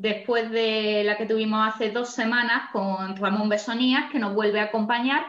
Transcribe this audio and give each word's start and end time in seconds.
después 0.00 0.50
de 0.50 1.02
la 1.04 1.18
que 1.18 1.26
tuvimos 1.26 1.68
hace 1.68 1.90
dos 1.90 2.14
semanas 2.14 2.70
con 2.72 3.16
Ramón 3.16 3.50
Besonías, 3.50 4.10
que 4.10 4.18
nos 4.18 4.34
vuelve 4.34 4.58
a 4.58 4.64
acompañar. 4.64 5.26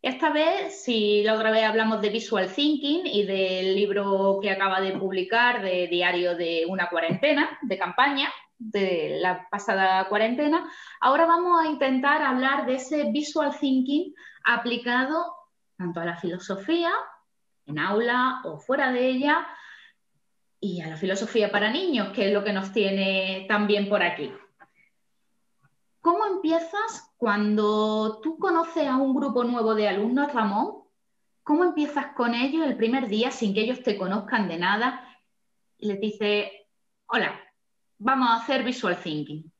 Esta 0.00 0.30
vez, 0.30 0.82
si 0.82 1.22
la 1.22 1.34
otra 1.34 1.50
vez 1.50 1.64
hablamos 1.64 2.00
de 2.00 2.08
Visual 2.08 2.48
Thinking 2.48 3.06
y 3.06 3.24
del 3.24 3.74
libro 3.74 4.38
que 4.40 4.50
acaba 4.50 4.80
de 4.80 4.92
publicar 4.92 5.62
de 5.62 5.88
Diario 5.88 6.36
de 6.36 6.64
una 6.66 6.88
cuarentena, 6.88 7.58
de 7.60 7.78
campaña, 7.78 8.32
de 8.58 9.18
la 9.20 9.46
pasada 9.50 10.08
cuarentena, 10.08 10.70
ahora 11.00 11.26
vamos 11.26 11.60
a 11.62 11.68
intentar 11.68 12.22
hablar 12.22 12.64
de 12.64 12.76
ese 12.76 13.10
Visual 13.10 13.54
Thinking 13.58 14.14
aplicado 14.44 15.34
tanto 15.76 16.00
a 16.00 16.04
la 16.06 16.16
filosofía, 16.16 16.92
en 17.66 17.78
aula 17.78 18.40
o 18.44 18.58
fuera 18.58 18.90
de 18.90 19.06
ella, 19.06 19.46
y 20.64 20.80
a 20.80 20.88
la 20.88 20.96
filosofía 20.96 21.52
para 21.52 21.70
niños, 21.70 22.08
que 22.14 22.28
es 22.28 22.32
lo 22.32 22.42
que 22.42 22.54
nos 22.54 22.72
tiene 22.72 23.44
también 23.46 23.86
por 23.86 24.02
aquí. 24.02 24.32
¿Cómo 26.00 26.24
empiezas 26.24 27.12
cuando 27.18 28.18
tú 28.22 28.38
conoces 28.38 28.88
a 28.88 28.96
un 28.96 29.14
grupo 29.14 29.44
nuevo 29.44 29.74
de 29.74 29.88
alumnos, 29.88 30.32
Ramón? 30.32 30.84
¿Cómo 31.42 31.64
empiezas 31.64 32.14
con 32.16 32.34
ellos 32.34 32.66
el 32.66 32.78
primer 32.78 33.08
día 33.08 33.30
sin 33.30 33.52
que 33.52 33.60
ellos 33.60 33.82
te 33.82 33.98
conozcan 33.98 34.48
de 34.48 34.56
nada? 34.56 35.06
Y 35.76 35.88
les 35.88 36.00
dices, 36.00 36.48
hola, 37.08 37.38
vamos 37.98 38.30
a 38.30 38.36
hacer 38.36 38.64
visual 38.64 38.96
thinking. 38.96 39.52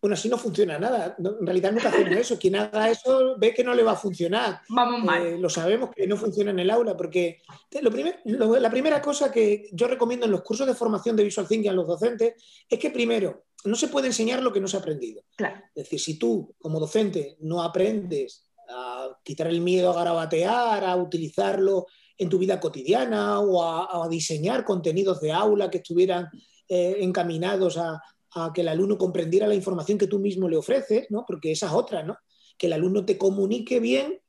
Bueno, 0.00 0.14
así 0.14 0.28
no 0.28 0.38
funciona 0.38 0.78
nada. 0.78 1.16
en 1.18 1.46
realidad 1.46 1.72
nunca 1.72 1.88
hacemos 1.88 2.16
eso. 2.16 2.38
Quien 2.38 2.56
haga 2.56 2.90
eso 2.90 3.36
ve 3.38 3.54
que 3.54 3.64
no 3.64 3.74
le 3.74 3.82
va 3.82 3.92
a 3.92 3.96
funcionar. 3.96 4.60
Vamos 4.68 5.02
mal. 5.02 5.26
Eh, 5.26 5.38
lo 5.38 5.48
sabemos 5.48 5.90
que 5.94 6.06
no 6.06 6.16
funciona 6.16 6.50
en 6.50 6.58
el 6.58 6.70
aula, 6.70 6.96
porque 6.96 7.40
lo 7.80 7.90
la 8.60 8.70
primera 8.70 9.00
cosa 9.00 9.32
que 9.32 9.68
yo 9.72 9.88
recomiendo 9.88 10.26
en 10.26 10.32
los 10.32 10.42
cursos 10.42 10.66
de 10.66 10.74
formación 10.74 11.16
de 11.16 11.24
Visual 11.24 11.48
Thinking 11.48 11.70
a 11.70 11.74
los 11.74 11.86
docentes 11.86 12.34
es 12.68 12.78
que 12.78 12.90
primero, 12.90 13.46
no 13.64 13.74
se 13.74 13.88
puede 13.88 14.08
enseñar 14.08 14.42
lo 14.42 14.52
que 14.52 14.60
no 14.60 14.68
se 14.68 14.76
ha 14.76 14.80
aprendido. 14.80 15.22
Claro. 15.36 15.60
Es 15.74 15.84
decir, 15.84 16.00
si 16.00 16.18
tú 16.18 16.54
como 16.60 16.78
docente 16.78 17.36
no 17.40 17.62
aprendes 17.62 18.48
a 18.68 19.18
quitar 19.22 19.46
el 19.48 19.60
miedo 19.60 19.90
a 19.90 19.94
garabatear, 19.94 20.84
a 20.84 20.96
utilizarlo 20.96 21.86
en 22.18 22.28
tu 22.28 22.38
vida 22.38 22.60
cotidiana 22.60 23.40
o 23.40 23.62
a, 23.62 24.08
diseñar 24.08 24.64
contenidos 24.64 25.20
de 25.20 25.32
aula 25.32 25.70
que 25.70 25.78
estuvieran 25.78 26.28
eh, 26.68 26.96
encaminados 27.00 27.76
a, 27.76 28.00
a 28.36 28.52
que 28.52 28.60
el 28.60 28.68
alumno 28.68 28.98
comprendiera 28.98 29.46
la 29.46 29.54
información 29.54 29.96
que 29.98 30.06
tú 30.06 30.18
mismo 30.18 30.48
le 30.48 30.56
ofreces, 30.56 31.06
¿no? 31.10 31.24
porque 31.26 31.52
esa 31.52 31.66
es 31.66 31.72
otra, 31.72 32.02
¿no? 32.02 32.18
que 32.58 32.66
el 32.66 32.74
alumno 32.74 33.04
te 33.04 33.16
comunique 33.16 33.80
bien 33.80 34.20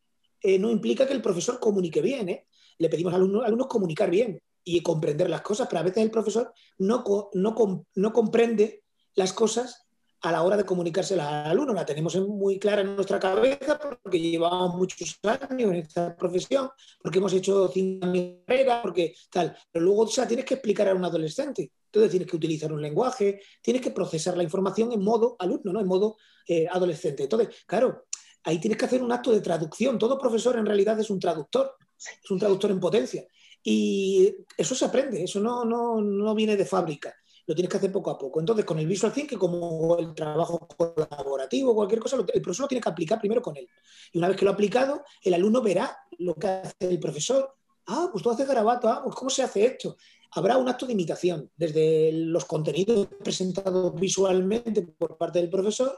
eh, 0.42 0.60
no 0.60 0.70
implica 0.72 1.08
que 1.08 1.14
el 1.14 1.22
profesor 1.22 1.60
comunique 1.60 2.02
bien. 2.02 2.30
¿eh? 2.30 2.48
Le 2.78 2.90
pedimos 2.90 3.14
a 3.14 3.18
los 3.18 3.44
alumnos 3.44 3.68
comunicar 3.68 4.10
bien 4.10 4.42
y 4.64 4.82
comprender 4.82 5.30
las 5.30 5.42
cosas, 5.42 5.68
pero 5.70 5.80
a 5.80 5.84
veces 5.84 6.04
el 6.04 6.12
profesor 6.12 6.54
no, 6.78 7.04
no, 7.34 7.86
no 7.96 8.14
comprende 8.14 8.84
las 9.16 9.34
cosas 9.34 9.87
a 10.28 10.32
la 10.32 10.44
hora 10.44 10.58
de 10.58 10.66
comunicárselas 10.66 11.28
al 11.28 11.52
alumno. 11.52 11.74
La 11.74 11.86
tenemos 11.86 12.16
muy 12.18 12.60
clara 12.60 12.82
en 12.82 12.96
nuestra 12.96 13.20
cabeza 13.20 13.80
porque 13.80 14.20
llevamos 14.20 14.76
muchos 14.76 15.20
años 15.24 15.72
en 15.72 15.76
esta 15.76 16.16
profesión, 16.16 16.70
porque 17.02 17.20
hemos 17.20 17.34
hecho 17.34 17.70
cinco 17.74 18.06
años 18.08 18.36
porque 18.82 19.16
tal. 19.32 19.56
Pero 19.72 19.86
luego 19.86 20.02
o 20.02 20.08
sea, 20.08 20.28
tienes 20.28 20.46
que 20.46 20.56
explicar 20.56 20.90
a 20.90 20.96
un 20.96 21.06
adolescente. 21.06 21.72
Entonces 21.86 22.12
tienes 22.12 22.30
que 22.30 22.36
utilizar 22.36 22.72
un 22.72 22.82
lenguaje, 22.82 23.42
tienes 23.62 23.82
que 23.82 23.92
procesar 23.92 24.36
la 24.36 24.44
información 24.44 24.92
en 24.92 25.02
modo 25.02 25.36
alumno, 25.40 25.72
¿no? 25.72 25.80
en 25.80 25.88
modo 25.88 26.18
eh, 26.48 26.68
adolescente. 26.70 27.24
Entonces, 27.24 27.50
claro, 27.66 28.06
ahí 28.44 28.60
tienes 28.60 28.78
que 28.78 28.86
hacer 28.86 29.02
un 29.02 29.12
acto 29.12 29.32
de 29.32 29.42
traducción. 29.42 29.98
Todo 29.98 30.20
profesor 30.20 30.58
en 30.58 30.66
realidad 30.66 31.00
es 31.00 31.10
un 31.10 31.20
traductor, 31.20 31.76
es 31.98 32.30
un 32.30 32.40
traductor 32.40 32.72
en 32.72 32.80
potencia. 32.80 33.26
Y 33.64 34.36
eso 34.58 34.76
se 34.76 34.86
aprende, 34.86 35.24
eso 35.24 35.40
no, 35.40 35.66
no, 35.66 36.02
no 36.02 36.36
viene 36.36 36.56
de 36.56 36.66
fábrica 36.66 37.14
lo 37.48 37.56
tienes 37.56 37.72
que 37.72 37.78
hacer 37.78 37.92
poco 37.92 38.12
a 38.12 38.18
poco. 38.18 38.42
Entonces, 38.42 38.66
con 38.66 38.78
el 38.78 38.86
Visual 38.86 39.14
Thinking, 39.14 39.40
como 39.40 39.98
el 39.98 40.14
trabajo 40.14 40.68
colaborativo, 40.68 41.74
cualquier 41.74 42.02
cosa, 42.02 42.18
el 42.18 42.42
profesor 42.42 42.66
lo 42.66 42.68
tiene 42.68 42.82
que 42.82 42.90
aplicar 42.90 43.20
primero 43.20 43.42
con 43.42 43.56
él. 43.56 43.68
Y 44.12 44.18
una 44.18 44.28
vez 44.28 44.38
que 44.38 44.44
lo 44.44 44.52
ha 44.52 44.54
aplicado, 44.54 45.04
el 45.24 45.34
alumno 45.34 45.62
verá 45.62 45.98
lo 46.20 46.36
que 46.36 46.48
hace 46.48 46.76
el 46.82 47.00
profesor. 47.00 47.56
Ah, 47.88 48.10
pues 48.12 48.22
tú 48.22 48.30
haces 48.30 48.46
garabato, 48.46 48.90
ah, 48.90 49.02
pues 49.02 49.16
¿cómo 49.16 49.30
se 49.30 49.44
hace 49.44 49.66
esto? 49.66 49.96
Habrá 50.32 50.58
un 50.58 50.68
acto 50.68 50.86
de 50.86 50.92
imitación, 50.92 51.50
desde 51.56 52.12
los 52.12 52.44
contenidos 52.44 53.08
presentados 53.24 53.96
visualmente 53.96 54.82
por 54.82 55.18
parte 55.18 55.40
del 55.40 55.50
profesor 55.50 55.98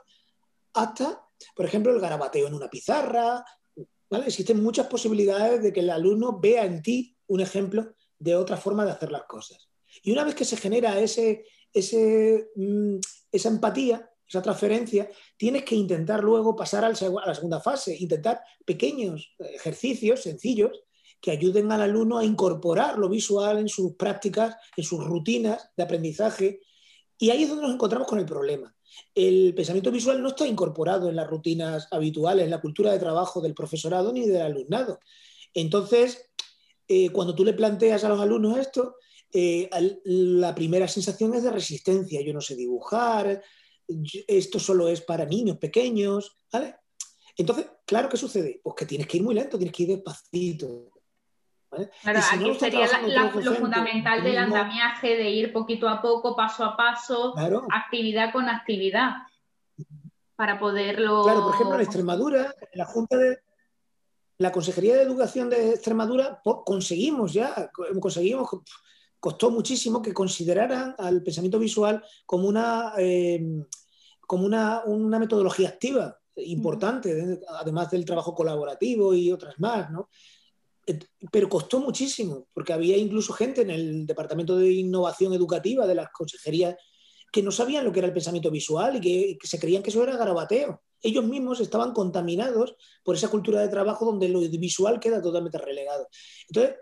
hasta, 0.76 1.26
por 1.56 1.66
ejemplo, 1.66 1.92
el 1.92 2.00
garabateo 2.00 2.48
en 2.48 2.54
una 2.54 2.70
pizarra. 2.70 3.44
Existen 4.12 4.62
muchas 4.62 4.86
posibilidades 4.86 5.64
de 5.64 5.74
que 5.74 5.80
el 5.80 5.90
alumno 5.90 6.40
vea 6.40 6.64
en 6.64 6.84
ti 6.84 7.18
un 7.26 7.42
ejemplo 7.42 7.96
de 8.20 8.36
otra 8.36 8.56
forma 8.56 8.86
de 8.86 8.92
hacer 8.92 9.12
las 9.12 9.24
cosas. 9.24 9.69
Y 10.04 10.12
una 10.12 10.24
vez 10.24 10.36
que 10.36 10.46
se 10.46 10.58
genera 10.58 11.00
ese, 11.00 11.46
mm, 12.56 12.98
esa 13.32 13.50
empatía, 13.50 14.10
esa 14.28 14.42
transferencia, 14.42 15.10
tienes 15.38 15.64
que 15.64 15.76
intentar 15.76 16.24
luego 16.24 16.56
pasar 16.56 16.86
a 16.86 16.90
la 16.90 17.36
segunda 17.36 17.60
fase, 17.60 17.98
intentar 18.00 18.42
pequeños 18.64 19.36
ejercicios 19.40 20.22
sencillos 20.22 20.84
que 21.22 21.32
ayuden 21.32 21.72
al 21.72 21.82
alumno 21.82 22.18
a 22.18 22.26
incorporar 22.26 22.98
lo 22.98 23.10
visual 23.10 23.58
en 23.58 23.68
sus 23.68 23.96
prácticas, 23.96 24.56
en 24.78 24.84
sus 24.84 25.04
rutinas 25.04 25.72
de 25.76 25.84
aprendizaje. 25.84 26.62
Y 27.18 27.32
ahí 27.32 27.44
es 27.44 27.50
donde 27.50 27.64
nos 27.64 27.74
encontramos 27.74 28.08
con 28.08 28.20
el 28.20 28.26
problema. 28.26 28.74
El 29.14 29.54
pensamiento 29.54 29.92
visual 29.92 30.22
no 30.22 30.30
está 30.30 30.48
incorporado 30.48 31.10
en 31.10 31.16
las 31.16 31.28
rutinas 31.28 31.88
habituales, 31.92 32.46
en 32.46 32.52
la 32.52 32.62
cultura 32.62 32.92
de 32.92 33.00
trabajo 33.00 33.42
del 33.42 33.54
profesorado 33.54 34.14
ni 34.14 34.28
del 34.28 34.42
alumnado. 34.42 35.00
Entonces, 35.54 36.30
eh, 36.88 37.10
cuando 37.12 37.36
tú 37.36 37.44
le 37.44 37.54
planteas 37.54 38.04
a 38.04 38.10
los 38.10 38.20
alumnos 38.20 38.58
esto, 38.58 38.96
eh, 39.34 39.70
la 40.06 40.56
primera 40.56 40.88
sensación 40.88 41.34
es 41.34 41.44
de 41.44 41.52
resistencia. 41.52 42.22
Yo 42.22 42.34
no 42.34 42.42
sé 42.42 42.56
dibujar, 42.56 43.42
esto 44.28 44.60
solo 44.60 44.88
es 44.88 45.02
para 45.02 45.26
niños 45.26 45.58
pequeños, 45.58 46.38
¿vale? 46.52 46.76
Entonces, 47.38 47.68
claro, 47.86 48.10
¿qué 48.10 48.18
sucede? 48.18 48.60
Pues 48.64 48.76
que 48.76 48.86
tienes 48.86 49.08
que 49.08 49.18
ir 49.18 49.24
muy 49.24 49.34
lento, 49.34 49.58
tienes 49.58 49.76
que 49.76 49.84
ir 49.84 49.90
despacito. 49.90 50.92
Claro, 51.70 52.20
aquí 52.32 52.56
sería 52.60 52.88
lo 53.06 53.56
fundamental 53.56 54.24
del 54.24 54.38
andamiaje, 54.40 55.16
de 55.16 55.30
ir 55.30 55.54
poquito 55.54 55.88
a 55.88 56.02
poco, 56.02 56.36
paso 56.36 56.66
a 56.66 56.76
paso, 56.76 57.36
actividad 57.72 58.34
con 58.34 58.50
actividad, 58.50 59.12
para 60.36 60.60
poderlo... 60.60 61.24
Claro, 61.24 61.44
por 61.44 61.54
ejemplo, 61.54 61.76
en 61.76 61.82
Extremadura, 61.82 62.56
en 62.60 62.78
la 62.80 62.86
Junta 62.86 63.18
de, 63.18 63.38
la 64.40 64.52
Consejería 64.52 64.96
de 64.96 65.04
Educación 65.04 65.50
de 65.50 65.72
Extremadura 65.72 66.42
conseguimos 66.66 67.34
ya, 67.34 67.70
conseguimos 68.00 68.50
costó 69.20 69.52
muchísimo 69.52 70.02
que 70.02 70.14
consideraran 70.14 70.96
al 70.98 71.22
pensamiento 71.22 71.60
visual 71.60 72.04
como 72.26 72.48
una, 72.48 72.94
eh, 72.98 73.64
como 74.26 74.46
una, 74.46 75.20
metodología 75.20 75.70
activa 75.70 76.18
importante, 76.36 77.42
además 77.50 77.92
del 77.92 78.06
trabajo 78.06 78.34
colaborativo 78.34 79.14
y 79.14 79.32
otras 79.32 79.60
más, 79.60 79.92
¿no? 79.92 80.10
Pero 81.32 81.50
costó 81.50 81.80
muchísimo, 81.80 82.48
porque 82.54 82.74
había 82.74 82.98
incluso 82.98 83.34
gente 83.34 83.62
en 83.62 83.70
el 83.70 84.08
Departamento 84.08 84.58
de 84.58 84.72
Innovación 84.72 85.34
Educativa 85.34 85.86
de 85.86 85.96
las 85.96 86.10
consejerías 86.12 86.76
que 87.32 87.44
no 87.44 87.52
sabían 87.52 87.86
lo 87.86 87.92
que 87.92 88.00
era 88.00 88.08
el 88.08 88.14
pensamiento 88.14 88.50
visual 88.50 88.96
y 88.96 89.02
que, 89.02 89.38
que, 89.40 89.48
se 89.48 89.60
creían 89.60 89.84
que 89.84 89.92
eso 89.92 90.02
era 90.02 90.18
garabateo. 90.18 90.82
Ellos 91.02 91.24
mismos 91.26 91.60
estaban 91.60 91.94
contaminados 91.94 92.76
por 93.04 93.16
esa 93.16 93.28
cultura 93.28 93.62
de 93.62 93.68
trabajo 93.68 94.06
donde 94.06 94.30
lo 94.30 94.40
visual 94.40 95.00
queda 95.00 95.22
totalmente 95.22 95.60
relegado. 95.60 96.08
Entonces, 96.48 96.76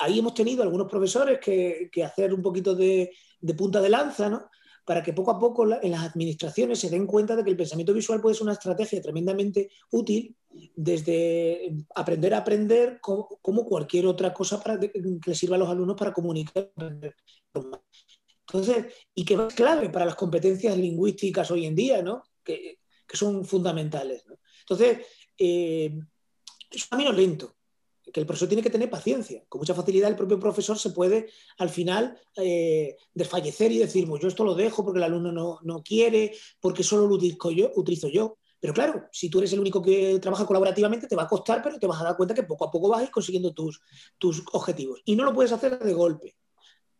ahí 0.00 0.18
hemos 0.18 0.34
tenido 0.34 0.62
algunos 0.62 0.88
profesores 0.88 1.38
que, 1.38 1.90
hacer 2.04 2.34
un 2.34 2.42
poquito 2.42 2.74
de, 2.74 3.12
punta 3.56 3.80
de 3.80 3.88
lanza, 3.88 4.28
¿no? 4.28 4.50
para 4.84 5.02
que 5.02 5.12
poco 5.12 5.30
a 5.30 5.38
poco 5.38 5.66
en 5.80 5.90
las 5.90 6.04
administraciones 6.10 6.80
se 6.80 6.90
den 6.90 7.06
cuenta 7.06 7.36
de 7.36 7.44
que 7.44 7.50
el 7.50 7.56
pensamiento 7.56 7.92
visual 7.92 8.20
puede 8.20 8.34
ser 8.34 8.44
una 8.44 8.54
estrategia 8.54 9.00
tremendamente 9.00 9.70
útil 9.92 10.34
desde 10.74 11.72
aprender 11.94 12.34
a 12.34 12.38
aprender 12.38 12.98
como, 13.00 13.64
cualquier 13.66 14.06
otra 14.06 14.32
cosa 14.32 14.60
que 14.80 14.90
le 15.24 15.34
sirva 15.34 15.56
a 15.56 15.58
los 15.58 15.68
alumnos 15.68 15.96
para 15.96 16.12
comunicar. 16.12 16.72
Entonces, 18.52 18.86
y 19.14 19.24
que 19.24 19.34
es 19.34 19.54
clave 19.54 19.90
para 19.90 20.06
las 20.06 20.16
competencias 20.16 20.76
lingüísticas 20.76 21.50
hoy 21.50 21.66
en 21.66 21.76
día, 21.76 22.02
¿no? 22.02 22.24
que, 22.42 22.78
son 23.12 23.44
fundamentales. 23.44 24.24
Entonces, 24.60 25.06
eh, 25.36 25.92
es 26.70 26.84
un 26.84 26.88
camino 26.90 27.12
lento, 27.12 27.56
que 28.12 28.20
el 28.20 28.26
profesor 28.26 28.48
tiene 28.48 28.62
que 28.62 28.70
tener 28.70 28.90
paciencia. 28.90 29.44
Con 29.48 29.60
mucha 29.60 29.74
facilidad 29.74 30.08
el 30.08 30.16
propio 30.16 30.38
profesor 30.38 30.78
se 30.78 30.90
puede 30.90 31.28
al 31.58 31.70
final 31.70 32.18
eh, 32.36 32.96
desfallecer 33.14 33.72
y 33.72 33.78
decir, 33.78 34.06
pues 34.08 34.22
yo 34.22 34.28
esto 34.28 34.44
lo 34.44 34.54
dejo 34.54 34.84
porque 34.84 34.98
el 34.98 35.04
alumno 35.04 35.60
no, 35.62 35.82
quiere, 35.82 36.32
porque 36.60 36.82
solo 36.82 37.06
lo 37.06 37.14
utilizo 37.14 38.08
yo. 38.08 38.36
Pero 38.60 38.74
claro, 38.74 39.08
si 39.10 39.30
tú 39.30 39.38
eres 39.38 39.52
el 39.54 39.60
único 39.60 39.80
que 39.80 40.18
trabaja 40.20 40.44
colaborativamente, 40.44 41.06
te 41.06 41.16
va 41.16 41.22
a 41.22 41.28
costar, 41.28 41.62
pero 41.62 41.78
te 41.78 41.86
vas 41.86 42.00
a 42.00 42.04
dar 42.04 42.16
cuenta 42.16 42.34
que 42.34 42.42
poco 42.42 42.66
a 42.66 42.70
poco 42.70 42.88
vas 42.88 43.00
a 43.00 43.04
ir 43.04 43.10
consiguiendo 43.10 43.54
tus, 43.54 43.80
tus 44.18 44.42
objetivos. 44.52 45.00
Y 45.04 45.16
no 45.16 45.24
lo 45.24 45.32
puedes 45.32 45.52
hacer 45.52 45.78
de 45.78 45.92
golpe. 45.94 46.36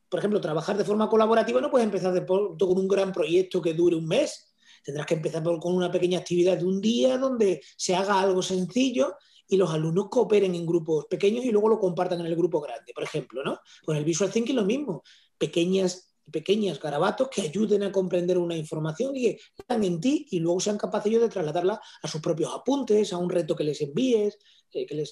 Por 0.09 0.19
ejemplo, 0.19 0.41
trabajar 0.41 0.77
de 0.77 0.85
forma 0.85 1.09
colaborativa 1.09 1.61
no 1.61 1.71
puedes 1.71 1.85
empezar 1.85 2.27
con 2.27 2.57
un 2.59 2.89
gran 2.89 3.13
proyecto 3.13 3.61
que 3.61 3.75
dure 3.75 3.95
un 3.95 4.07
mes. 4.07 4.55
Tendrás 4.83 5.07
que 5.07 5.15
empezar 5.15 5.43
con 5.43 5.75
una 5.75 5.91
pequeña 5.91 6.19
actividad 6.19 6.57
de 6.57 6.65
un 6.65 6.81
día 6.81 7.19
donde 7.19 7.63
se 7.77 7.95
haga 7.95 8.19
algo 8.19 8.43
sencillo 8.43 9.17
y 9.51 9.57
los 9.57 9.71
alumnos 9.71 10.09
cooperen 10.09 10.55
en 10.55 10.65
grupos 10.65 11.07
pequeños 11.07 11.45
y 11.45 11.51
luego 11.51 11.69
lo 11.69 11.79
compartan 11.79 12.21
en 12.21 12.27
el 12.27 12.37
grupo 12.37 12.61
grande, 12.61 12.93
por 12.95 13.05
ejemplo, 13.05 13.43
¿no? 13.43 13.61
Con 13.85 13.97
el 13.97 14.05
Visual 14.05 14.31
Thinking 14.31 14.57
lo 14.57 14.65
mismo, 14.65 15.03
pequeñas 15.37 16.11
pequeñas 16.31 16.81
garabatos 16.81 17.29
que 17.29 17.43
ayuden 17.43 17.83
a 17.83 17.93
comprender 17.93 18.39
una 18.39 18.57
información 18.57 19.17
y 19.17 19.23
que 19.23 19.41
están 19.59 19.83
en 19.85 20.01
ti 20.01 20.27
y 20.31 20.39
luego 20.39 20.61
sean 20.61 20.79
capaces 20.79 21.11
ellos 21.11 21.23
de 21.23 21.29
trasladarla 21.29 21.81
a 22.03 22.09
sus 22.09 22.21
propios 22.21 22.55
apuntes, 22.55 23.13
a 23.13 23.19
un 23.19 23.29
reto 23.29 23.57
que 23.57 23.65
les 23.65 23.81
envíes, 23.81 24.39
que 24.71 24.87
les, 24.91 25.11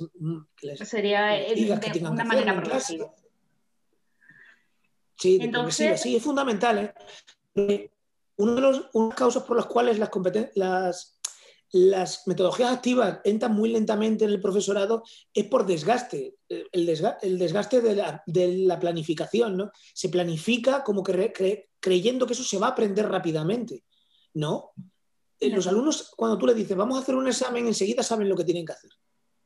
sería 0.89 1.27
de, 1.27 2.01
una 2.09 2.25
manera 2.25 2.55
progresiva. 2.55 3.13
Sí, 5.17 5.39
Entonces... 5.41 6.01
sí, 6.01 6.15
es 6.15 6.23
fundamental. 6.23 6.95
¿eh? 7.57 7.91
Una 8.37 8.55
de 8.55 8.61
las 8.61 8.83
causas 9.17 9.43
por 9.43 9.57
las 9.57 9.67
cuales 9.67 9.99
las, 9.99 10.11
las, 10.55 11.18
las 11.73 12.27
metodologías 12.27 12.73
activas 12.73 13.21
entran 13.25 13.55
muy 13.55 13.71
lentamente 13.71 14.25
en 14.25 14.31
el 14.31 14.41
profesorado 14.41 15.03
es 15.35 15.45
por 15.47 15.67
desgaste, 15.67 16.37
el 16.49 16.87
desgaste, 16.87 17.27
el 17.27 17.39
desgaste 17.39 17.81
de, 17.81 17.95
la, 18.65 18.81
planificación. 18.81 19.57
¿no? 19.57 19.71
Se 19.95 20.09
planifica 20.09 20.83
como 20.83 21.03
que 21.03 21.69
creyendo 21.81 22.27
que 22.27 22.33
eso 22.33 22.45
se 22.45 22.59
va 22.59 22.69
a 22.69 22.71
aprender 22.71 23.09
rápidamente. 23.09 23.85
No. 24.35 24.73
Eh, 25.41 25.51
los 25.51 25.67
alumnos, 25.67 26.13
cuando 26.17 26.39
tú 26.39 26.47
les 26.47 26.57
dices, 26.57 26.77
vamos 26.77 26.99
a 26.99 27.03
hacer 27.03 27.15
un 27.15 27.29
examen, 27.29 27.67
enseguida 27.67 28.03
saben 28.03 28.29
lo 28.29 28.37
que 28.37 28.45
tienen 28.45 28.65
que 28.65 28.73
hacer. 28.73 28.91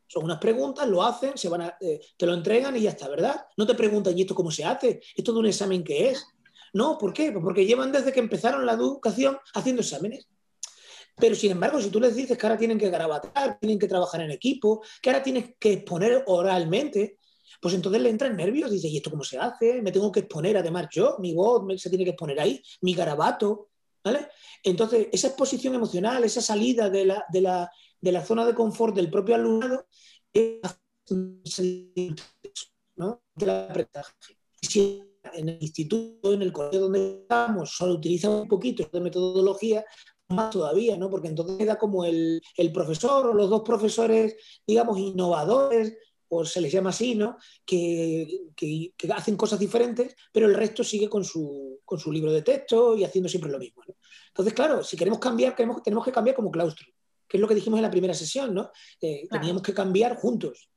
Son 0.07 0.25
unas 0.25 0.39
preguntas, 0.39 0.87
lo 0.89 1.03
hacen, 1.03 1.37
se 1.37 1.49
van 1.49 1.73
eh, 1.81 2.01
te 2.17 2.27
lo 2.27 2.35
entregan 2.35 2.77
y 2.77 2.83
ya 2.83 2.91
está, 2.91 3.09
¿verdad? 3.09 3.47
No 3.57 3.67
te 3.67 3.75
preguntan, 3.75 4.17
¿y 4.17 4.23
esto 4.23 4.35
cómo 4.35 4.51
se 4.51 4.65
hace? 4.65 5.01
¿Esto 5.17 5.33
de 5.33 5.39
un 5.39 5.47
examen 5.47 5.83
qué 5.83 6.11
es? 6.11 6.27
No, 6.75 6.99
¿por 6.99 7.13
qué? 7.13 7.33
Pues 7.33 7.43
porque 7.43 7.67
llevan 7.67 7.93
desde 7.93 8.13
que 8.13 8.21
empezaron 8.21 8.65
la 8.65 8.73
educación 8.73 9.39
haciendo 9.55 9.83
exámenes. 9.83 10.29
Pero 11.17 11.35
sin 11.35 11.53
embargo, 11.53 11.81
si 11.81 11.91
tú 11.91 12.01
les 12.01 12.15
dices 12.15 12.37
que 12.37 12.47
ahora 12.47 12.59
tienen 12.59 12.79
que 12.79 12.91
grabatar, 12.91 13.59
tienen 13.59 13.79
que 13.79 13.89
trabajar 13.89 14.23
en 14.23 14.31
equipo, 14.31 14.83
que 15.01 15.11
ahora 15.11 15.23
tienes 15.23 15.55
que 15.59 15.75
exponer 15.75 16.25
oralmente, 16.27 17.19
pues 17.61 17.75
entonces 17.75 18.03
le 18.03 18.11
entran 18.11 18.37
nervios, 18.37 18.71
dice, 18.71 18.89
¿y 18.89 18.97
esto 18.97 19.11
cómo 19.11 19.23
se 19.23 19.39
hace? 19.39 19.83
Me 19.83 19.93
tengo 19.93 20.11
que 20.11 20.21
exponer 20.21 20.57
además 20.57 20.89
yo, 20.91 21.17
mi 21.21 21.35
voz 21.35 21.63
se 21.81 21.91
tiene 21.91 22.05
que 22.05 22.11
exponer 22.11 22.41
ahí, 22.41 22.63
mi 22.81 22.95
garabato, 22.95 23.69
¿vale? 24.03 24.29
Entonces, 24.63 25.09
esa 25.13 25.29
exposición 25.29 25.75
emocional, 25.75 26.25
esa 26.25 26.41
salida 26.41 26.89
de 26.91 27.05
la, 27.05 27.25
de 27.31 27.41
la, 27.41 27.71
de 28.01 28.13
la 28.13 28.25
zona 28.25 28.45
de 28.47 28.55
confort 28.55 28.95
del 28.95 29.11
propio 29.11 29.35
alumnado 29.35 29.87
¿no? 32.97 33.23
del 33.35 33.51
aprendizaje. 33.51 34.13
Si 34.61 35.03
en 35.35 35.49
el 35.49 35.59
instituto, 35.61 36.33
en 36.33 36.43
el 36.43 36.53
colegio 36.53 36.81
donde 36.81 37.23
estamos, 37.23 37.71
solo 37.77 37.95
utiliza 37.95 38.29
un 38.29 38.49
poquito 38.49 38.89
de 38.93 39.01
metodología, 39.01 39.85
más 40.33 40.51
todavía, 40.51 40.97
¿no? 40.97 41.11
Porque 41.11 41.29
entonces 41.29 41.57
queda 41.59 41.79
como 41.79 42.05
el, 42.05 42.43
el, 42.57 42.73
profesor 42.73 43.27
o 43.27 43.35
los 43.35 43.51
dos 43.51 43.63
profesores, 43.63 44.37
digamos, 44.67 44.99
innovadores, 44.99 45.97
o 46.29 46.45
se 46.45 46.61
les 46.61 46.73
llama 46.73 46.91
así, 46.91 47.15
¿no? 47.15 47.37
Que, 47.65 48.47
que, 48.57 48.93
hacen 49.15 49.37
cosas 49.37 49.59
diferentes, 49.59 50.17
pero 50.33 50.47
el 50.47 50.55
resto 50.55 50.83
sigue 50.83 51.09
con 51.09 51.25
su, 51.25 51.81
con 51.85 51.99
su 51.99 52.11
libro 52.11 52.33
de 52.33 52.43
texto 52.43 52.97
y 52.97 53.05
haciendo 53.05 53.29
siempre 53.29 53.51
lo 53.51 53.59
mismo. 53.59 53.83
Entonces, 54.29 54.55
claro, 54.55 54.83
si 54.83 54.97
queremos 54.97 55.19
cambiar, 55.19 55.55
queremos, 55.55 55.83
tenemos 55.83 56.05
que 56.05 56.13
cambiar 56.13 56.35
como 56.35 56.51
claustro 56.51 56.87
que 57.33 57.39
es 57.39 57.41
lo 57.41 57.49
que 57.49 57.55
dijimos 57.55 57.79
en 57.79 57.85
la 57.85 57.91
primera 57.91 58.13
sesión, 58.13 58.53
¿no? 58.53 58.71
Eh, 59.01 59.27
teníamos 59.31 59.63
que 59.63 59.73
cambiar 59.73 60.17
juntos, 60.17 60.69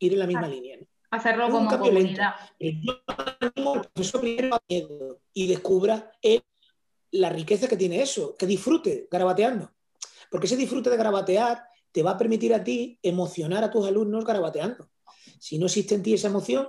ir 0.00 0.14
en 0.14 0.18
la 0.18 0.26
misma 0.26 0.48
línea. 0.48 0.80
Hacerlo 1.12 1.48
como 1.48 1.70
comunidad. 1.70 2.34
Eh, 2.58 2.80
profesor 3.94 4.20
primero 4.20 4.58
miedo 4.68 5.20
y 5.32 5.46
descubra 5.46 6.10
la 7.16 7.30
riqueza 7.30 7.68
que 7.68 7.76
tiene 7.76 8.02
eso, 8.02 8.34
que 8.36 8.46
disfrute 8.46 9.08
garabateando. 9.10 9.72
Porque 10.30 10.46
ese 10.46 10.56
disfrute 10.56 10.90
de 10.90 10.96
garabatear 10.96 11.64
te 11.92 12.02
va 12.02 12.12
a 12.12 12.18
permitir 12.18 12.52
a 12.54 12.62
ti 12.62 12.98
emocionar 13.02 13.64
a 13.64 13.70
tus 13.70 13.86
alumnos 13.86 14.24
garabateando. 14.24 14.90
Si 15.38 15.58
no 15.58 15.66
existe 15.66 15.94
en 15.94 16.02
ti 16.02 16.14
esa 16.14 16.28
emoción, 16.28 16.68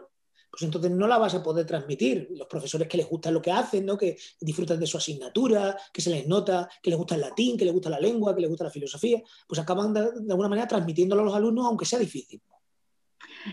pues 0.50 0.64
entonces 0.64 0.92
no 0.92 1.08
la 1.08 1.18
vas 1.18 1.36
a 1.36 1.44
poder 1.44 1.66
transmitir. 1.66 2.30
Los 2.32 2.48
profesores 2.48 2.88
que 2.88 2.98
les 2.98 3.08
gusta 3.08 3.32
lo 3.32 3.42
que 3.42 3.52
hacen, 3.52 3.86
¿no? 3.86 3.98
que 3.98 4.18
disfrutan 4.40 4.80
de 4.80 4.88
su 4.88 4.98
asignatura, 4.98 5.78
que 5.94 6.02
se 6.02 6.10
les 6.10 6.28
nota, 6.28 6.70
que 6.82 6.90
les 6.90 6.98
gusta 6.98 7.16
el 7.16 7.22
latín, 7.22 7.58
que 7.58 7.66
les 7.66 7.74
gusta 7.74 7.90
la 7.90 8.00
lengua, 8.00 8.34
que 8.34 8.42
les 8.42 8.50
gusta 8.50 8.64
la 8.66 8.72
filosofía, 8.72 9.22
pues 9.48 9.60
acaban 9.60 9.94
de, 9.94 10.00
alguna 10.00 10.50
manera 10.50 10.68
transmitiéndolo 10.68 11.22
a 11.22 11.26
los 11.26 11.36
alumnos, 11.36 11.66
aunque 11.66 11.86
sea 11.86 12.00
difícil. 12.00 12.42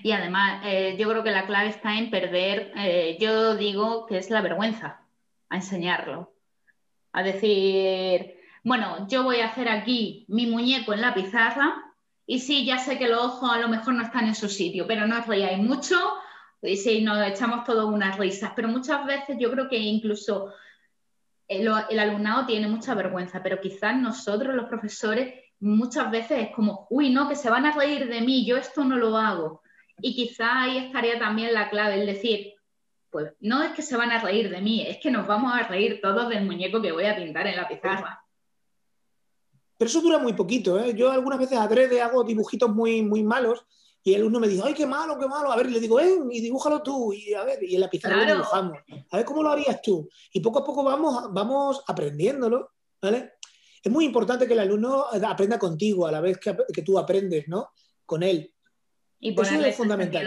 Y 0.02 0.12
además, 0.12 0.62
eh, 0.64 0.96
yo 0.99 1.08
creo 1.08 1.23
que 1.23 1.31
la 1.31 1.46
clave 1.46 1.69
está 1.69 1.99
en 1.99 2.11
perder, 2.11 2.73
eh, 2.76 3.17
yo 3.20 3.56
digo 3.56 4.06
que 4.06 4.19
es 4.19 4.31
la 4.31 4.41
vergüenza, 4.41 5.06
a 5.49 5.56
enseñarlo. 5.56 6.33
A 7.14 7.22
decir, 7.22 8.37
bueno, 8.62 9.08
yo 9.08 9.22
voy 9.22 9.40
a 9.40 9.46
hacer 9.46 9.69
aquí 9.69 10.26
mi 10.28 10.46
muñeco 10.46 10.93
en 10.93 11.00
la 11.00 11.14
pizarra 11.14 11.75
y 12.26 12.40
sí, 12.40 12.66
ya 12.66 12.78
sé 12.78 12.99
que 12.99 13.08
los 13.08 13.25
ojos 13.25 13.50
a 13.50 13.58
lo 13.58 13.69
mejor 13.69 13.94
no 13.94 14.02
están 14.02 14.26
en 14.26 14.34
su 14.34 14.49
sitio, 14.49 14.87
pero 14.87 15.06
no 15.06 15.19
os 15.19 15.26
reíais 15.26 15.58
mucho, 15.58 15.96
y 16.62 16.76
sí, 16.76 17.02
nos 17.02 17.26
echamos 17.26 17.64
todos 17.64 17.93
unas 17.93 18.16
risas, 18.16 18.52
pero 18.56 18.69
muchas 18.69 19.05
veces 19.05 19.37
yo 19.38 19.50
creo 19.50 19.69
que 19.69 19.76
incluso 19.76 20.52
el, 21.46 21.69
alumnado 21.69 22.46
tiene 22.46 22.69
mucha 22.69 22.94
vergüenza, 22.94 23.43
pero 23.43 23.60
quizás 23.60 23.96
nosotros 23.96 24.55
los 24.55 24.67
profesores 24.67 25.34
muchas 25.60 26.10
veces 26.10 26.44
es 26.44 26.55
como, 26.55 26.87
uy, 26.88 27.10
no, 27.10 27.28
que 27.28 27.37
se 27.37 27.50
van 27.50 27.67
a 27.67 27.72
reír 27.72 28.08
de 28.08 28.22
mí, 28.22 28.46
yo 28.46 28.56
esto 28.56 28.82
no 28.84 28.96
lo 28.96 29.17
hago. 29.19 29.62
Y 30.00 30.14
quizás 30.14 30.49
ahí 30.52 30.78
estaría 30.78 31.19
también 31.19 31.52
la 31.52 31.69
clave, 31.69 32.00
el 32.00 32.06
decir, 32.06 32.53
pues 33.14 33.32
no 33.38 33.62
es 33.62 33.70
que 33.75 33.82
se 33.82 33.96
van 33.96 34.11
a 34.11 34.20
reír 34.20 34.50
de 34.50 34.61
mí, 34.61 34.84
es 34.84 34.99
que 34.99 35.08
nos 35.08 35.25
vamos 35.25 35.52
a 35.55 35.62
reír 35.69 36.00
todos 36.02 36.28
del 36.28 36.44
muñeco 36.44 36.82
que 36.82 36.90
voy 36.90 37.06
a 37.06 37.14
pintar 37.14 37.46
en 37.46 37.55
la 37.55 37.69
pizarra. 37.69 38.20
Pero 39.78 39.88
eso 39.88 40.00
dura 40.00 40.19
muy 40.19 40.32
poquito, 40.32 40.81
¿eh? 40.81 40.96
Yo 40.96 41.12
algunas 41.12 41.38
veces 41.38 41.56
adrede 41.56 42.02
hago 42.02 42.25
dibujitos 42.25 42.75
muy, 42.75 43.02
muy 43.02 43.22
malos 43.22 43.64
y 44.02 44.14
el 44.14 44.22
alumno 44.22 44.40
me 44.40 44.49
dice, 44.49 44.64
ay, 44.66 44.75
qué 44.75 44.84
malo, 44.84 45.16
qué 45.16 45.28
malo. 45.28 45.52
A 45.52 45.56
ver, 45.56 45.70
le 45.70 45.78
digo, 45.78 45.94
ven 45.94 46.28
y 46.28 46.40
dibújalo 46.40 46.82
tú. 46.82 47.12
Y 47.12 47.34
a 47.34 47.44
ver, 47.44 47.62
y 47.62 47.76
en 47.76 47.82
la 47.82 47.88
pizarra 47.88 48.16
lo 48.16 48.32
dibujamos. 48.32 48.78
A 49.12 49.17
ver 49.17 49.25
cómo 49.25 49.44
lo 49.44 49.50
harías 49.50 49.81
tú. 49.81 50.08
Y 50.32 50.40
poco 50.40 50.58
a 50.58 50.64
poco 50.64 50.82
vamos, 50.82 51.32
vamos 51.32 51.84
aprendiéndolo, 51.87 52.72
¿vale? 53.00 53.34
Es 53.81 53.93
muy 53.93 54.06
importante 54.06 54.49
que 54.49 54.55
el 54.55 54.58
alumno 54.58 55.06
aprenda 55.25 55.56
contigo 55.56 56.05
a 56.05 56.10
la 56.10 56.20
vez 56.20 56.38
que, 56.38 56.56
que 56.75 56.82
tú 56.82 56.99
aprendes, 56.99 57.46
¿no? 57.46 57.69
Con 58.05 58.25
él. 58.25 58.53
Y 59.24 59.30
eso 59.40 59.54
es 59.54 59.74
fundamental. 59.74 60.26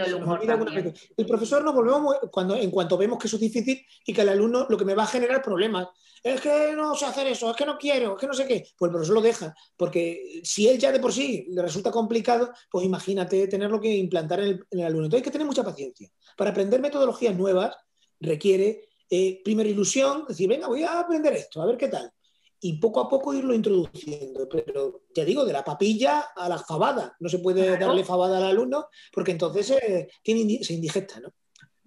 El, 1.16 1.26
profesor 1.26 1.62
nos 1.62 1.72
volvemos 1.72 2.16
cuando, 2.32 2.56
en 2.56 2.68
cuanto 2.68 2.98
vemos 2.98 3.16
que 3.16 3.28
eso 3.28 3.36
es 3.36 3.42
difícil 3.42 3.80
y 4.04 4.12
que 4.12 4.22
el 4.22 4.28
alumno 4.28 4.66
lo 4.68 4.76
que 4.76 4.84
me 4.84 4.96
va 4.96 5.04
a 5.04 5.06
generar 5.06 5.40
problemas. 5.40 5.86
Es 6.20 6.40
que 6.40 6.72
no 6.74 6.96
sé 6.96 7.04
hacer 7.06 7.28
eso, 7.28 7.48
es 7.48 7.56
que 7.56 7.64
no 7.64 7.78
quiero, 7.78 8.14
es 8.14 8.20
que 8.20 8.26
no 8.26 8.34
sé 8.34 8.44
qué. 8.44 8.66
Pues 8.76 8.88
el 8.88 8.94
profesor 8.94 9.14
lo 9.14 9.20
deja, 9.20 9.54
porque 9.76 10.40
si 10.42 10.66
él 10.66 10.80
ya 10.80 10.90
de 10.90 10.98
por 10.98 11.12
sí 11.12 11.46
le 11.48 11.62
resulta 11.62 11.92
complicado, 11.92 12.50
pues 12.68 12.84
imagínate 12.84 13.46
tenerlo 13.46 13.80
que 13.80 13.94
implantar 13.94 14.40
en 14.40 14.66
el, 14.68 14.82
alumno. 14.82 15.04
Entonces 15.04 15.18
hay 15.18 15.22
que 15.22 15.30
tener 15.30 15.46
mucha 15.46 15.62
paciencia. 15.62 16.10
Para 16.36 16.50
aprender 16.50 16.80
metodologías 16.80 17.36
nuevas 17.36 17.76
requiere, 18.18 18.88
eh, 19.08 19.40
primera 19.44 19.68
ilusión, 19.68 20.24
decir, 20.26 20.48
venga, 20.48 20.66
voy 20.66 20.82
a 20.82 20.98
aprender 20.98 21.34
esto, 21.34 21.62
a 21.62 21.66
ver 21.66 21.76
qué 21.76 21.86
tal 21.86 22.12
y 22.60 22.78
poco 22.78 23.00
a 23.00 23.08
poco 23.08 23.34
irlo 23.34 23.54
introduciendo. 23.54 24.48
Pero 24.48 25.02
ya 25.14 25.24
digo, 25.24 25.44
de 25.44 25.52
la 25.52 25.64
papilla 25.64 26.26
a 26.36 26.48
la 26.48 26.58
fabada. 26.58 27.16
No 27.20 27.28
se 27.28 27.38
puede 27.38 27.78
darle 27.78 28.04
fabada 28.04 28.38
al 28.38 28.44
alumno 28.44 28.88
porque 29.12 29.32
entonces 29.32 29.70
eh, 29.70 30.08
tiene, 30.22 30.62
se 30.62 30.74
indigesta, 30.74 31.20
¿no? 31.20 31.28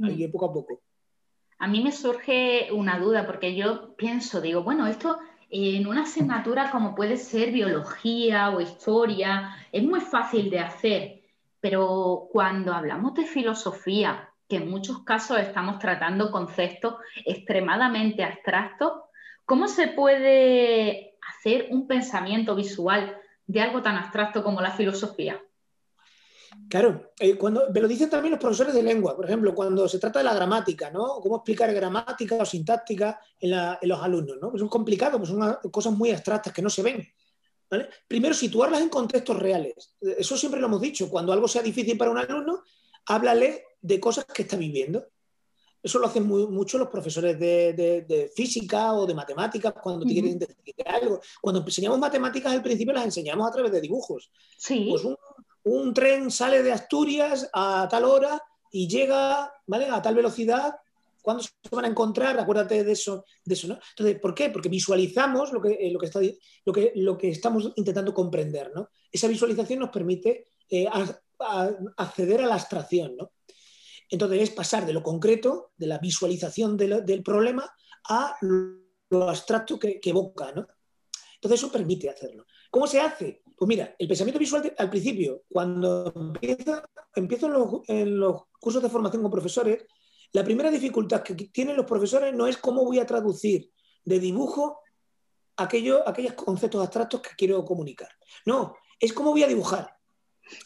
Ahí 0.08 0.28
mm. 0.28 0.32
poco 0.32 0.46
a 0.46 0.54
poco. 0.54 0.82
A 1.60 1.68
mí 1.68 1.82
me 1.84 1.92
surge 1.92 2.70
una 2.72 3.00
duda 3.00 3.26
porque 3.26 3.56
yo 3.56 3.96
pienso, 3.96 4.42
digo, 4.42 4.64
bueno, 4.64 4.88
esto 4.88 5.20
en 5.52 5.86
una 5.86 6.04
asignatura 6.04 6.72
como 6.72 6.96
puede 6.96 7.18
ser 7.18 7.52
biología 7.52 8.50
o 8.50 8.62
historia 8.62 9.56
es 9.72 9.84
muy 9.84 10.00
fácil 10.00 10.50
de 10.50 10.60
hacer, 10.60 11.22
pero 11.60 12.30
cuando 12.32 12.74
hablamos 12.74 13.14
de 13.14 13.26
filosofía, 13.26 14.30
que 14.48 14.56
en 14.58 14.70
muchos 14.70 15.04
casos 15.04 15.40
estamos 15.40 15.78
tratando 15.78 16.32
conceptos 16.32 16.96
extremadamente 17.26 18.24
abstractos, 18.24 18.94
¿Cómo 19.46 19.68
se 19.68 19.88
puede 19.90 21.18
hacer 21.28 21.68
un 21.72 21.88
pensamiento 21.88 22.56
visual 22.56 23.18
de 23.48 23.62
algo 23.62 23.82
tan 23.82 23.98
abstracto 23.98 24.44
como 24.44 24.62
la 24.62 24.72
filosofía? 24.72 25.42
Claro, 26.70 27.12
eh, 27.20 27.36
cuando 27.36 27.70
me 27.74 27.82
lo 27.82 27.88
dicen 27.88 28.10
también 28.10 28.32
los 28.32 28.40
profesores 28.40 28.74
de 28.74 28.84
lengua, 28.84 29.16
por 29.16 29.26
ejemplo, 29.26 29.54
cuando 29.54 29.88
se 29.88 30.00
trata 30.00 30.20
de 30.20 30.26
la 30.26 30.34
gramática, 30.34 30.90
¿no? 30.90 31.20
Cómo 31.22 31.38
explicar 31.38 31.74
gramática 31.74 32.36
o 32.36 32.46
sintáctica 32.46 33.20
en, 33.40 33.52
los 33.82 34.02
alumnos, 34.02 34.38
¿no? 34.42 34.52
Pues 34.52 34.64
es 34.64 34.70
complicado, 34.70 35.18
pues 35.18 35.30
son 35.30 35.58
cosas 35.70 35.94
muy 35.94 36.12
abstractas 36.12 36.54
que 36.54 36.62
no 36.62 36.70
se 36.70 36.84
ven. 36.84 37.08
Primero, 38.08 38.34
situarlas 38.34 38.82
en 38.82 38.90
contextos 38.90 39.38
reales. 39.38 39.96
Eso 40.02 40.36
siempre 40.36 40.60
lo 40.60 40.68
hemos 40.68 40.82
dicho. 40.82 41.10
Cuando 41.10 41.32
algo 41.32 41.48
sea 41.48 41.62
difícil 41.62 41.98
para 41.98 42.12
un 42.12 42.18
alumno, 42.18 42.64
háblale 43.06 43.64
de 43.82 44.00
cosas 44.00 44.26
que 44.26 44.42
está 44.42 44.58
viviendo. 44.58 45.08
Eso 45.84 45.98
lo 46.00 46.08
hacen 46.08 46.28
muy, 46.28 46.46
mucho 46.48 46.78
los 46.78 46.90
profesores 46.90 47.40
de, 47.40 48.32
física 48.36 48.94
o 48.94 49.06
de 49.08 49.16
matemáticas 49.16 49.74
cuando 49.82 50.06
te 50.06 50.14
quieren 50.14 50.38
decir 50.38 50.76
algo. 50.86 51.20
Cuando 51.42 51.62
enseñamos 51.62 52.00
matemáticas 52.00 52.54
al 52.54 52.62
principio 52.62 52.94
las 52.94 53.06
enseñamos 53.06 53.48
a 53.48 53.52
través 53.52 53.72
de 53.72 53.82
dibujos. 53.82 54.32
Sí. 54.58 54.88
Pues 54.90 55.04
un, 55.64 55.94
tren 55.94 56.30
sale 56.30 56.62
de 56.62 56.72
Asturias 56.72 57.50
a 57.54 57.88
tal 57.90 58.06
hora 58.06 58.42
y 58.72 58.88
llega 58.88 59.52
¿vale? 59.66 59.88
a 59.88 60.02
tal 60.02 60.16
velocidad. 60.16 60.76
¿Cuándo 61.22 61.44
se 61.44 61.52
van 61.72 61.86
a 61.86 61.88
encontrar? 61.88 62.40
Acuérdate 62.40 62.84
de 62.84 62.92
eso, 62.92 63.26
de 63.46 63.54
eso 63.54 63.68
¿no? 63.68 63.80
Entonces, 63.92 64.20
¿por 64.20 64.34
qué? 64.34 64.50
Porque 64.50 64.70
visualizamos 64.70 65.52
lo 65.52 65.62
que, 65.62 65.74
eh, 65.74 65.92
lo 65.92 66.00
que, 66.00 66.08
está, 66.08 66.20
lo 66.66 66.74
que, 66.74 66.94
lo 66.96 67.18
que 67.18 67.30
estamos 67.30 67.72
intentando 67.76 68.14
comprender. 68.14 68.72
¿no? 68.74 68.90
Esa 69.12 69.28
visualización 69.28 69.80
nos 69.80 69.90
permite 69.90 70.46
eh, 70.70 70.88
acceder 71.98 72.42
a 72.42 72.48
la 72.48 72.56
abstracción. 72.56 73.16
¿no? 73.18 73.32
Entonces 74.12 74.42
es 74.42 74.50
pasar 74.52 74.86
de 74.86 74.94
lo 74.94 75.02
concreto, 75.02 75.72
de 75.78 75.88
la 75.88 75.98
visualización 75.98 76.76
del 76.76 77.24
problema, 77.24 77.74
a 78.10 78.36
lo 78.42 79.30
abstracto 79.30 79.80
que, 79.80 80.02
evoca. 80.04 80.52
¿no? 80.52 80.68
Entonces 81.36 81.60
eso 81.62 81.72
permite 81.72 82.10
hacerlo. 82.10 82.46
¿Cómo 82.70 82.88
se 82.88 83.00
hace? 83.00 83.42
Pues 83.58 83.70
mira, 83.70 83.96
el 83.98 84.08
pensamiento 84.10 84.38
visual 84.38 84.74
al 84.78 84.90
principio, 84.90 85.44
cuando 85.50 86.14
empiezo, 87.16 87.82
en 87.88 88.20
los, 88.20 88.44
cursos 88.60 88.84
de 88.84 88.90
formación 88.90 89.22
con 89.22 89.32
profesores, 89.32 89.86
la 90.34 90.44
primera 90.44 90.70
dificultad 90.70 91.24
que 91.24 91.36
tienen 91.36 91.78
los 91.78 91.86
profesores 91.86 92.34
no 92.34 92.48
es 92.48 92.58
cómo 92.58 92.84
voy 92.84 93.00
a 93.00 93.06
traducir 93.06 93.72
de 94.04 94.20
dibujo 94.20 94.80
aquello, 95.56 96.08
aquellos 96.08 96.34
conceptos 96.34 96.82
abstractos 96.82 97.22
que 97.22 97.36
quiero 97.38 97.64
comunicar. 97.64 98.10
No, 98.46 98.76
es 99.00 99.14
cómo 99.14 99.32
voy 99.32 99.44
a 99.44 99.48
dibujar. 99.48 99.96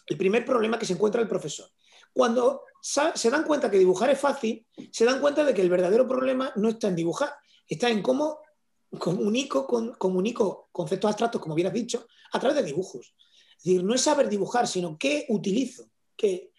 El 0.08 0.18
primer 0.18 0.44
problema 0.46 0.80
que 0.80 0.86
se 0.86 0.94
encuentra 0.94 1.22
el 1.22 1.28
profesor. 1.28 1.70
Cuando 2.14 2.62
se 3.16 3.32
dan 3.32 3.44
cuenta 3.46 3.72
que 3.72 3.80
dibujar 3.80 4.12
es 4.12 4.20
fácil, 4.20 4.64
se 4.92 5.06
dan 5.06 5.20
cuenta 5.20 5.44
de 5.44 5.56
que 5.56 5.62
el 5.64 5.70
verdadero 5.70 6.08
problema 6.08 6.52
no 6.56 6.70
está 6.70 6.88
en 6.88 6.96
dibujar, 6.96 7.34
está 7.68 7.90
en 7.90 8.04
cómo 8.04 8.38
comunico, 9.00 9.66
con, 9.66 9.94
comunico 9.94 10.70
conceptos 10.72 11.10
abstractos, 11.10 11.42
como 11.42 11.56
bien 11.56 11.68
has 11.68 11.74
dicho, 11.74 12.06
a 12.32 12.40
través 12.40 12.58
de 12.58 12.64
dibujos. 12.64 13.16
Es 13.58 13.64
decir, 13.64 13.84
no 13.84 13.96
es 13.96 14.02
saber 14.02 14.30
dibujar, 14.30 14.68
sino 14.68 15.00
qué 15.00 15.26
utilizo, 15.30 15.90
qué, 16.16 16.52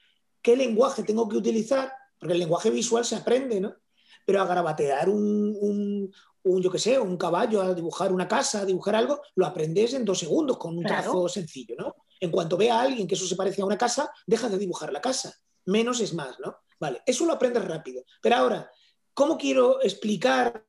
qué 0.42 0.56
lenguaje 0.56 1.04
tengo 1.04 1.28
que 1.28 1.36
utilizar, 1.36 1.92
porque 2.18 2.32
el 2.32 2.40
lenguaje 2.40 2.70
visual 2.70 3.04
se 3.04 3.14
aprende, 3.14 3.60
¿no? 3.60 3.76
Pero 4.24 4.42
a 4.42 4.46
grabatear 4.46 5.08
un, 5.08 6.10
un, 6.42 6.60
yo 6.60 6.70
qué 6.72 6.80
sé, 6.80 6.98
un 6.98 7.16
caballo, 7.16 7.62
a 7.62 7.72
dibujar 7.72 8.12
una 8.12 8.26
casa, 8.26 8.62
a 8.62 8.64
dibujar 8.64 8.96
algo, 8.96 9.20
lo 9.36 9.46
aprendes 9.46 9.94
en 9.94 10.04
dos 10.04 10.18
segundos 10.18 10.58
con 10.58 10.76
un 10.76 10.82
trazo 10.82 11.28
sencillo, 11.28 11.76
¿no? 11.78 11.94
En 12.18 12.32
cuanto 12.32 12.56
ve 12.56 12.68
a 12.68 12.80
alguien 12.80 13.06
que 13.06 13.14
eso 13.14 13.26
se 13.26 13.36
parece 13.36 13.62
a 13.62 13.66
una 13.66 13.78
casa, 13.78 14.10
deja 14.26 14.48
de 14.48 14.58
dibujar 14.58 14.92
la 14.92 15.00
casa. 15.00 15.32
Menos 15.66 16.00
es 16.00 16.14
más, 16.14 16.38
¿no? 16.40 16.56
Vale, 16.80 17.02
eso 17.06 17.26
lo 17.26 17.32
aprendes 17.32 17.64
rápido. 17.64 18.04
Pero 18.22 18.36
ahora, 18.36 18.70
¿cómo 19.14 19.36
quiero 19.36 19.82
explicar 19.82 20.64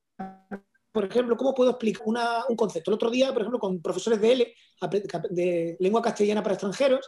por 0.98 1.06
ejemplo, 1.06 1.38
¿cómo 1.38 1.54
puedo 1.54 1.70
explicar 1.70 2.08
un 2.50 2.56
concepto? 2.56 2.90
El 2.90 2.96
otro 2.96 3.12
día, 3.12 3.32
por 3.32 3.44
ejemplo, 3.44 3.60
con 3.60 3.84
profesores 3.84 4.20
de 4.20 4.32
L, 4.32 4.56
de 5.30 5.78
lengua 5.80 6.02
castellana 6.02 6.42
para 6.42 6.56
extranjeros, 6.56 7.08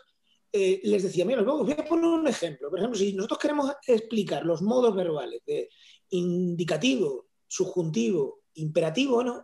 eh, 0.54 0.80
les 0.84 1.02
decía, 1.02 1.26
mira, 1.26 1.42
os 1.42 1.66
voy 1.66 1.72
a 1.72 1.86
poner 1.86 2.06
un 2.06 2.28
ejemplo. 2.28 2.70
Por 2.70 2.78
ejemplo, 2.78 3.00
si 3.00 3.14
nosotros 3.14 3.40
queremos 3.40 3.72
explicar 3.88 4.46
los 4.46 4.62
modos 4.62 4.96
verbales 4.96 5.42
de 5.44 5.70
indicativo, 6.10 7.30
subjuntivo, 7.48 8.44
imperativo, 8.54 9.24
¿no? 9.24 9.44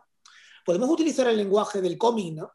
Podemos 0.63 0.91
utilizar 0.91 1.27
el 1.27 1.37
lenguaje 1.37 1.81
del 1.81 1.97
cómic, 1.97 2.35
¿no? 2.35 2.51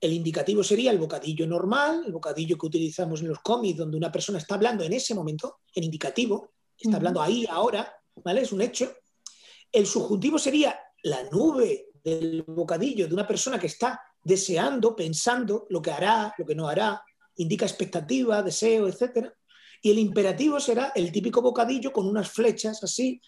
El 0.00 0.12
indicativo 0.12 0.64
sería 0.64 0.90
el 0.90 0.98
bocadillo 0.98 1.46
normal, 1.46 2.04
el 2.06 2.12
bocadillo 2.12 2.56
que 2.56 2.66
utilizamos 2.66 3.20
en 3.20 3.28
los 3.28 3.40
cómics, 3.40 3.78
donde 3.78 3.96
una 3.96 4.10
persona 4.10 4.38
está 4.38 4.54
hablando 4.54 4.82
en 4.82 4.92
ese 4.92 5.14
momento, 5.14 5.58
en 5.74 5.84
indicativo, 5.84 6.52
está 6.78 6.96
hablando 6.96 7.20
ahí, 7.20 7.46
ahora, 7.48 7.92
¿vale? 8.24 8.42
Es 8.42 8.52
un 8.52 8.62
hecho. 8.62 8.92
El 9.70 9.86
subjuntivo 9.86 10.38
sería 10.38 10.78
la 11.02 11.24
nube 11.24 11.88
del 12.02 12.42
bocadillo 12.46 13.06
de 13.06 13.14
una 13.14 13.26
persona 13.26 13.58
que 13.58 13.66
está 13.66 14.00
deseando, 14.22 14.96
pensando 14.96 15.66
lo 15.68 15.82
que 15.82 15.90
hará, 15.90 16.34
lo 16.38 16.46
que 16.46 16.54
no 16.54 16.68
hará, 16.68 17.02
indica 17.36 17.66
expectativa, 17.66 18.42
deseo, 18.42 18.88
etc. 18.88 19.28
Y 19.82 19.90
el 19.90 19.98
imperativo 19.98 20.60
será 20.60 20.92
el 20.94 21.12
típico 21.12 21.42
bocadillo 21.42 21.92
con 21.92 22.06
unas 22.06 22.30
flechas 22.30 22.82
así 22.82 23.20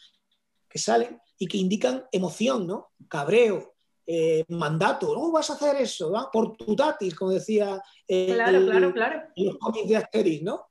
que 0.69 0.79
salen 0.79 1.21
y 1.39 1.47
que 1.47 1.59
indican 1.59 2.05
emoción, 2.13 2.67
¿no? 2.67 2.93
Cabreo, 3.09 3.72
eh, 4.07 4.45
mandato, 4.49 5.15
no 5.15 5.31
vas 5.31 5.51
a 5.51 5.55
hacer 5.55 5.77
eso, 5.77 6.11
¿va? 6.11 6.31
por 6.31 6.57
tu 6.57 6.75
tatis, 6.75 7.15
como 7.15 7.31
decía 7.33 7.81
claro, 8.07 8.65
claro, 8.67 8.93
claro. 8.93 9.23
los 9.37 9.59
cómics 9.59 9.89
de 9.89 9.97
Asterix, 9.97 10.43
¿no? 10.43 10.67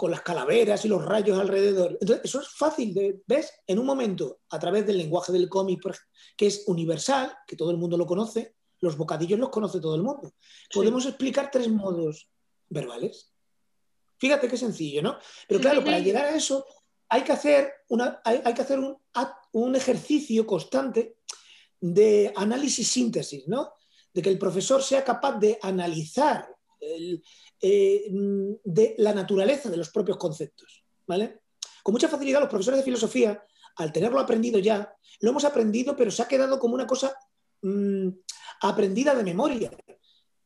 con 0.00 0.10
las 0.10 0.22
calaveras 0.22 0.82
y 0.86 0.88
los 0.88 1.04
rayos 1.04 1.38
alrededor. 1.38 1.98
Entonces, 2.00 2.24
eso 2.24 2.40
es 2.40 2.48
fácil 2.48 2.94
de, 2.94 3.20
¿ves? 3.26 3.52
En 3.66 3.78
un 3.78 3.84
momento, 3.84 4.40
a 4.48 4.58
través 4.58 4.86
del 4.86 4.96
lenguaje 4.96 5.30
del 5.30 5.46
cómic, 5.46 5.82
que 6.38 6.46
es 6.46 6.64
universal, 6.68 7.36
que 7.46 7.54
todo 7.54 7.70
el 7.70 7.76
mundo 7.76 7.98
lo 7.98 8.06
conoce, 8.06 8.54
los 8.80 8.96
bocadillos 8.96 9.38
los 9.38 9.50
conoce 9.50 9.78
todo 9.78 9.94
el 9.96 10.02
mundo. 10.02 10.32
Podemos 10.72 11.04
explicar 11.04 11.50
tres 11.52 11.68
modos 11.68 12.30
verbales. 12.70 13.34
Fíjate 14.16 14.48
qué 14.48 14.56
sencillo, 14.56 15.02
¿no? 15.02 15.18
Pero 15.46 15.60
claro, 15.60 15.84
para 15.84 15.98
llegar 15.98 16.24
a 16.24 16.34
eso 16.34 16.64
hay 17.10 17.22
que 17.22 17.32
hacer, 17.32 17.70
una, 17.88 18.22
hay, 18.24 18.54
que 18.54 18.62
hacer 18.62 18.78
un, 18.78 18.96
un 19.52 19.76
ejercicio 19.76 20.46
constante 20.46 21.18
de 21.80 22.32
análisis-síntesis, 22.36 23.48
¿no? 23.48 23.72
De 24.12 24.22
que 24.22 24.28
el 24.28 24.38
profesor 24.38 24.82
sea 24.82 25.04
capaz 25.04 25.38
de 25.38 25.58
analizar 25.62 26.48
eh, 27.62 28.08
de 28.64 28.94
la 28.98 29.12
naturaleza 29.12 29.68
de 29.68 29.76
los 29.76 29.90
propios 29.90 30.16
conceptos. 30.16 30.82
¿vale? 31.06 31.40
Con 31.82 31.92
mucha 31.92 32.08
facilidad 32.08 32.40
los 32.40 32.48
profesores 32.48 32.78
de 32.78 32.84
filosofía, 32.84 33.44
al 33.76 33.92
tenerlo 33.92 34.18
aprendido 34.18 34.58
ya, 34.58 34.94
lo 35.20 35.30
hemos 35.30 35.44
aprendido, 35.44 35.96
pero 35.96 36.10
se 36.10 36.22
ha 36.22 36.28
quedado 36.28 36.58
como 36.58 36.74
una 36.74 36.86
cosa 36.86 37.14
mm, 37.62 38.08
aprendida 38.62 39.14
de 39.14 39.24
memoria, 39.24 39.70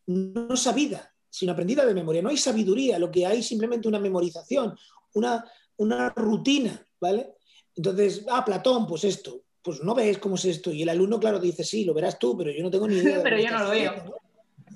no 0.07 0.57
sabida, 0.57 1.15
sino 1.31 1.53
aprendida 1.53 1.85
de 1.85 1.95
memoria. 1.95 2.23
No 2.23 2.31
hay 2.31 2.37
sabiduría, 2.37 2.99
lo 2.99 3.11
que 3.11 3.27
hay 3.27 3.43
simplemente 3.43 3.89
una 3.89 4.01
memorización, 4.01 4.77
una, 5.15 5.45
una 5.77 6.11
rutina, 6.11 6.85
¿vale? 7.01 7.35
Entonces, 7.77 8.25
ah, 8.29 8.45
Platón, 8.45 8.87
pues 8.87 9.05
esto, 9.05 9.43
pues 9.65 9.83
no 9.83 9.95
ves 9.95 10.19
cómo 10.19 10.35
es 10.35 10.45
esto. 10.45 10.71
Y 10.71 10.83
el 10.83 10.91
alumno, 10.91 11.19
claro, 11.19 11.41
dice, 11.41 11.65
sí, 11.65 11.87
lo 11.87 11.95
verás 11.95 12.19
tú, 12.19 12.37
pero 12.37 12.51
yo 12.51 12.63
no 12.63 12.71
tengo 12.71 12.87
ni 12.87 12.97
idea. 12.99 13.23
pero 13.23 13.39
yo 13.39 13.51
no 13.51 13.65
lo 13.65 13.71
veo. 13.71 14.21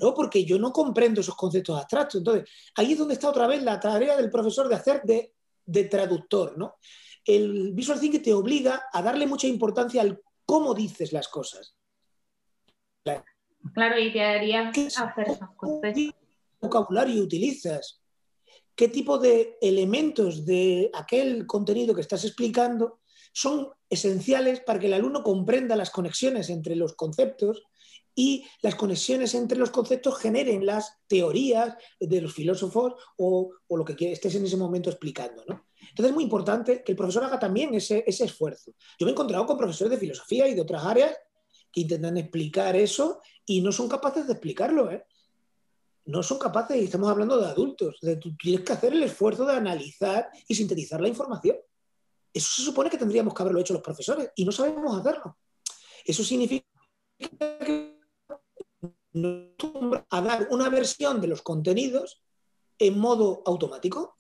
¿no? 0.01 0.15
Porque 0.15 0.45
yo 0.45 0.59
no 0.59 0.73
comprendo 0.73 1.21
esos 1.21 1.35
conceptos 1.37 1.79
abstractos. 1.79 2.21
Entonces, 2.21 2.49
ahí 2.75 2.93
es 2.93 2.99
donde 2.99 3.15
está 3.15 3.29
otra 3.29 3.47
vez 3.47 3.63
la 3.63 3.79
tarea 3.79 4.17
del 4.17 4.31
profesor 4.31 4.67
de 4.67 4.75
hacer 4.75 5.03
de, 5.05 5.85
traductor, 5.85 6.57
¿no? 6.57 6.77
El 7.23 7.75
visual 7.75 8.01
thinking 8.01 8.23
te 8.23 8.33
obliga 8.33 8.85
a 8.91 9.03
darle 9.03 9.27
mucha 9.27 9.47
importancia 9.47 10.01
al 10.01 10.19
cómo 10.47 10.73
dices 10.73 11.13
las 11.13 11.29
cosas. 11.29 11.77
Claro, 13.75 13.99
y 13.99 14.11
te 14.11 14.23
haría 14.23 14.69
hacer 14.69 14.87
esas 14.87 15.15
cosas. 15.55 15.93
¿Qué 15.95 16.15
vocabulario 16.59 17.23
utilizas? 17.23 18.01
¿Qué 18.75 18.89
tipo 18.89 19.19
de 19.19 19.59
elementos 19.61 20.47
de 20.47 20.91
aquel 20.95 21.47
contenido 21.47 21.95
que 21.95 22.01
estás 22.01 22.25
explicando 22.25 23.01
son 23.33 23.69
esenciales 23.91 24.61
para 24.61 24.79
que 24.79 24.87
el 24.87 24.95
alumno 24.95 25.23
comprenda 25.23 25.77
las 25.77 25.91
conexiones 25.91 26.51
entre 26.51 26.77
los 26.77 26.95
conceptos 26.95 27.63
y 28.19 28.45
las 28.63 28.75
conexiones 28.75 29.33
entre 29.35 29.59
los 29.59 29.71
conceptos 29.71 30.19
generen 30.19 30.67
las 30.67 30.99
teorías 31.07 31.77
de 32.01 32.21
los 32.21 32.35
filósofos 32.35 32.95
o, 33.17 33.51
lo 33.71 33.85
que 33.85 34.11
estés 34.11 34.35
en 34.35 34.45
ese 34.45 34.57
momento 34.57 34.91
explicando. 34.91 35.45
Entonces 35.47 36.11
es 36.11 36.15
muy 36.15 36.25
importante 36.25 36.83
que 36.83 36.93
el 36.93 36.97
profesor 36.97 37.23
haga 37.23 37.39
también 37.39 37.75
ese, 37.75 38.03
esfuerzo. 38.07 38.73
Yo 38.99 39.07
me 39.07 39.11
he 39.11 39.13
encontrado 39.13 39.47
con 39.47 39.57
profesores 39.57 39.93
de 39.93 39.99
filosofía 39.99 40.49
y 40.49 40.55
de 40.55 40.61
otras 40.61 40.85
áreas 40.85 41.15
que 41.71 41.83
intentan 41.83 42.17
explicar 42.17 42.75
eso 42.75 43.21
y 43.47 43.61
no 43.61 43.71
son 43.71 43.89
capaces 43.89 44.27
de 44.27 44.33
explicarlo. 44.33 44.91
¿eh? 44.91 45.05
No 46.07 46.23
son 46.25 46.41
capaces, 46.41 46.77
y 46.77 46.85
estamos 46.87 47.09
hablando 47.09 47.39
de 47.39 47.47
adultos, 47.47 47.99
de 48.03 48.17
tú 48.17 48.37
tienes 48.37 48.65
que 48.65 48.73
hacer 48.73 48.95
el 48.95 49.03
esfuerzo 49.05 49.47
de 49.47 49.53
analizar 49.53 50.29
y 50.49 50.57
sintetizar 50.57 51.01
la 51.01 51.09
información. 51.09 51.57
Eso 52.33 52.57
se 52.57 52.63
supone 52.63 52.91
que 52.91 52.99
tendríamos 52.99 53.35
que 53.35 53.43
haberlo 53.43 53.61
hecho 53.61 53.73
los 53.73 53.83
profesores 53.83 54.31
y 54.37 54.45
no 54.45 54.53
sabemos 54.53 54.99
hacerlo. 54.99 55.39
Eso 56.05 56.23
significa 56.25 56.67
que 57.61 57.99
a 60.11 60.21
dar 60.21 60.49
una 60.51 60.69
versión 60.69 61.21
de 61.21 61.29
los 61.29 61.43
contenidos 61.43 62.23
en 62.79 62.99
modo 62.99 63.43
automático. 63.47 64.17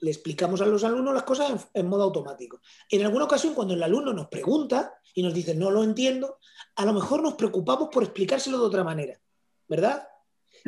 Le 0.00 0.10
explicamos 0.10 0.60
a 0.60 0.66
los 0.66 0.84
alumnos 0.84 1.14
las 1.14 1.22
cosas 1.22 1.68
en, 1.74 1.88
modo 1.88 2.04
automático. 2.04 2.60
En 2.90 3.04
alguna 3.04 3.24
ocasión, 3.24 3.54
cuando 3.54 3.74
el 3.74 3.82
alumno 3.82 4.12
nos 4.12 4.28
pregunta 4.28 4.94
y 5.14 5.22
nos 5.22 5.34
dice 5.34 5.54
no 5.54 5.70
lo 5.70 5.84
entiendo, 5.84 6.38
a 6.76 6.84
lo 6.84 6.92
mejor 6.92 7.22
nos 7.22 7.34
preocupamos 7.34 7.88
por 7.92 8.02
explicárselo 8.02 8.58
de 8.58 8.66
otra 8.66 8.84
manera, 8.84 9.20
¿verdad? 9.68 10.08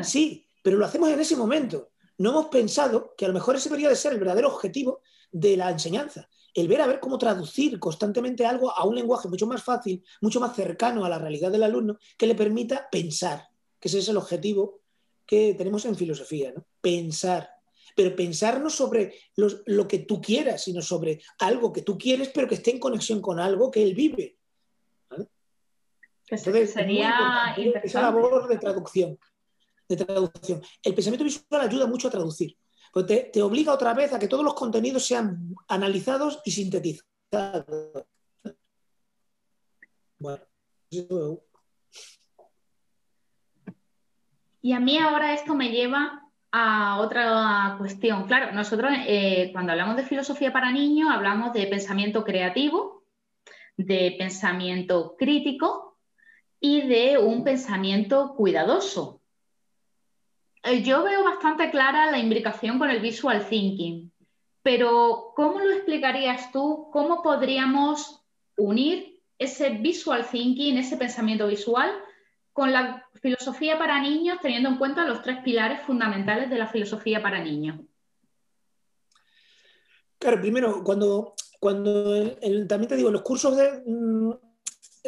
Sí, 0.02 0.47
pero 0.62 0.76
lo 0.76 0.87
hacemos 0.87 1.11
en 1.11 1.21
ese 1.21 1.37
momento. 1.37 1.90
No 2.18 2.30
hemos 2.30 2.47
pensado 2.47 3.14
que 3.16 3.25
a 3.25 3.28
lo 3.28 3.35
mejor 3.35 3.56
ese 3.56 3.68
debería 3.68 3.88
de 3.88 3.97
ser 3.97 4.12
el 4.12 4.21
verdadero 4.21 4.49
objetivo 4.49 5.00
de 5.33 5.56
la 5.56 5.71
enseñanza. 5.71 6.28
El 6.54 6.68
ver 6.68 6.80
a 6.80 6.87
ver 6.87 7.00
cómo 7.00 7.18
traducir 7.18 7.78
constantemente 7.80 8.46
algo 8.46 8.70
a 8.70 8.84
un 8.84 8.94
lenguaje 8.94 9.28
mucho 9.28 9.46
más 9.46 9.62
fácil, 9.62 10.04
mucho 10.20 10.40
más 10.40 10.54
cercano 10.54 11.04
a 11.04 11.08
la 11.08 11.18
realidad 11.18 11.50
del 11.50 11.64
alumno, 11.64 11.99
que 12.16 12.28
le 12.28 12.37
permita 12.37 12.88
pensar, 12.90 13.49
que 13.80 13.88
ese 13.88 13.99
es 13.99 14.08
el 14.08 14.16
objetivo 14.16 14.80
que 15.26 15.54
tenemos 15.54 15.84
en 15.84 15.96
filosofía, 15.96 16.52
¿no? 16.52 16.64
Pensar. 16.80 17.50
Pero 17.96 18.14
pensar 18.14 18.61
no 18.61 18.70
sobre 18.70 19.14
lo 19.37 19.88
que 19.88 20.00
tú 20.00 20.20
quieras, 20.20 20.64
sino 20.64 20.80
sobre 20.80 21.20
algo 21.40 21.73
que 21.73 21.82
tú 21.82 21.99
quieres, 21.99 22.28
pero 22.28 22.49
que 22.49 22.56
esté 22.56 22.70
en 22.70 22.80
conexión 22.80 23.20
con 23.20 23.38
algo 23.40 23.70
que 23.70 23.82
él 23.82 23.94
vive. 23.94 24.38
Entonces, 26.28 26.73
sería 26.73 27.54
esa 27.82 28.00
labor 28.00 28.49
de 28.49 28.58
traducción, 28.58 29.18
de 29.88 29.96
traducción. 29.96 30.62
El 30.82 30.94
pensamiento 30.94 31.25
visual 31.25 31.61
ayuda 31.61 31.87
mucho 31.87 32.08
a 32.08 32.11
traducir. 32.11 32.56
Pues 32.94 33.06
te, 33.06 33.42
obliga 33.42 33.72
otra 33.72 33.92
vez 33.92 34.12
a 34.12 34.20
que 34.20 34.28
todos 34.28 34.44
los 34.44 34.54
contenidos 34.54 35.04
sean 35.04 35.52
analizados 35.66 36.40
y 36.44 36.52
sintetizados. 36.52 38.04
Bueno, 40.16 40.44
y 44.62 44.72
a 44.72 44.78
mí 44.78 44.96
ahora 44.96 45.34
esto 45.34 45.56
me 45.56 45.72
lleva 45.72 46.22
a 46.52 47.00
otra 47.00 47.74
cuestión. 47.78 48.28
Claro, 48.28 48.52
nosotros 48.52 48.92
eh, 49.08 49.50
cuando 49.52 49.72
hablamos 49.72 49.96
de 49.96 50.04
filosofía 50.04 50.52
para 50.52 50.70
niños 50.70 51.10
hablamos 51.10 51.52
de 51.52 51.66
pensamiento 51.66 52.22
creativo, 52.22 53.02
de 53.76 54.14
pensamiento 54.16 55.16
crítico 55.18 55.98
y 56.60 56.82
de 56.82 57.18
un 57.18 57.42
pensamiento 57.42 58.36
cuidadoso. 58.36 59.20
Eh, 60.64 60.83
yo 60.83 61.04
veo 61.04 61.23
bastante 61.23 61.71
clara 61.71 62.11
la 62.11 62.18
imbricación 62.18 62.78
con 62.78 62.90
el 62.90 63.00
visual 63.00 63.47
thinking, 63.47 64.11
pero 64.62 65.33
¿cómo 65.37 65.61
lo 65.61 65.71
explicarías 65.71 66.50
tú? 66.52 66.88
¿Cómo 66.90 67.23
podríamos 67.23 68.25
unir 68.56 69.21
ese 69.38 69.71
visual 69.71 70.26
thinking, 70.26 70.78
ese 70.78 70.97
pensamiento 70.97 71.47
visual, 71.47 71.90
con 72.54 72.73
la 72.73 73.06
filosofía 73.21 73.76
para 73.78 74.00
niños, 74.00 74.38
teniendo 74.40 74.71
en 74.71 74.78
cuenta 74.78 75.06
los 75.06 75.21
tres 75.21 75.38
pilares 75.44 75.83
fundamentales 75.83 76.49
de 76.49 76.56
la 76.56 76.68
filosofía 76.68 77.21
para 77.21 77.44
niños? 77.44 77.80
Claro, 80.18 80.40
primero, 80.40 80.83
cuando, 80.83 81.35
cuando 81.61 82.37
también 82.66 82.88
te 82.88 82.97
digo, 82.97 83.11
los 83.11 83.23
cursos 83.23 83.54
de, 83.56 83.83
mm, 83.85 84.33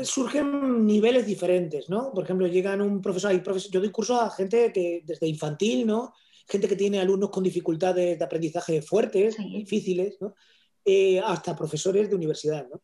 surgen 0.03 0.87
niveles 0.87 1.27
diferentes, 1.27 1.89
¿no? 1.89 2.13
Por 2.13 2.25
ejemplo, 2.25 2.47
llegan 2.47 2.81
un 2.81 3.01
profesor, 3.01 3.31
hay 3.31 3.43
yo 3.71 3.81
doy 3.81 3.91
cursos 3.91 4.21
a 4.21 4.31
gente 4.31 4.73
que 4.73 5.03
desde 5.05 5.27
infantil, 5.27 5.87
¿no? 5.87 6.13
Gente 6.47 6.69
que 6.69 6.77
tiene 6.77 7.01
alumnos 7.01 7.31
con 7.31 7.43
dificultades 7.43 8.19
de 8.19 8.25
aprendizaje 8.25 8.83
fuertes, 8.83 9.37
difíciles, 9.39 10.19
¿no? 10.21 10.35
Eh, 10.85 11.21
hasta 11.21 11.57
profesores 11.57 12.09
de 12.09 12.15
universidad, 12.15 12.69
¿no? 12.69 12.83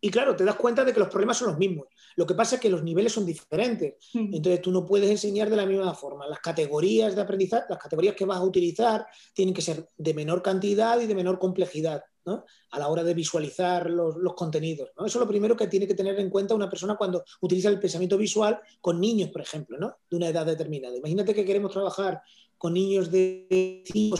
Y 0.00 0.10
claro, 0.10 0.34
te 0.34 0.44
das 0.44 0.56
cuenta 0.56 0.84
de 0.84 0.94
que 0.94 1.00
los 1.00 1.08
problemas 1.08 1.36
son 1.36 1.48
los 1.48 1.58
mismos. 1.58 1.88
Lo 2.20 2.26
que 2.26 2.34
pasa 2.34 2.56
es 2.56 2.60
que 2.60 2.68
los 2.68 2.82
niveles 2.82 3.14
son 3.14 3.24
diferentes. 3.24 3.94
Hmm. 4.12 4.34
Entonces 4.34 4.60
tú 4.60 4.70
no 4.70 4.84
puedes 4.84 5.08
enseñar 5.08 5.48
de 5.48 5.56
la 5.56 5.64
misma 5.64 5.94
forma. 5.94 6.28
Las 6.28 6.40
categorías 6.40 7.16
de 7.16 7.22
aprendizaje, 7.22 7.64
las 7.70 7.78
categorías 7.78 8.14
que 8.14 8.26
vas 8.26 8.36
a 8.36 8.44
utilizar 8.44 9.06
tienen 9.32 9.54
que 9.54 9.62
ser 9.62 9.88
de 9.96 10.12
menor 10.12 10.42
cantidad 10.42 11.00
y 11.00 11.06
de 11.06 11.14
menor 11.14 11.38
complejidad 11.38 12.02
¿no? 12.26 12.44
a 12.72 12.78
la 12.78 12.88
hora 12.88 13.04
de 13.04 13.14
visualizar 13.14 13.88
los, 13.88 14.14
contenidos. 14.34 14.90
¿no? 14.98 15.06
Eso 15.06 15.18
es 15.18 15.20
lo 15.22 15.28
primero 15.28 15.56
que 15.56 15.66
tiene 15.68 15.86
que 15.86 15.94
tener 15.94 16.20
en 16.20 16.28
cuenta 16.28 16.54
una 16.54 16.68
persona 16.68 16.94
cuando 16.94 17.24
utiliza 17.40 17.70
el 17.70 17.80
pensamiento 17.80 18.18
visual 18.18 18.60
con 18.82 19.00
niños, 19.00 19.30
por 19.30 19.40
ejemplo, 19.40 19.78
¿no? 19.78 19.96
de 20.10 20.16
una 20.18 20.28
edad 20.28 20.44
determinada. 20.44 20.94
Imagínate 20.98 21.34
que 21.34 21.46
queremos 21.46 21.72
trabajar 21.72 22.20
con 22.58 22.74
niños 22.74 23.10
de 23.10 23.82
5 23.86 24.18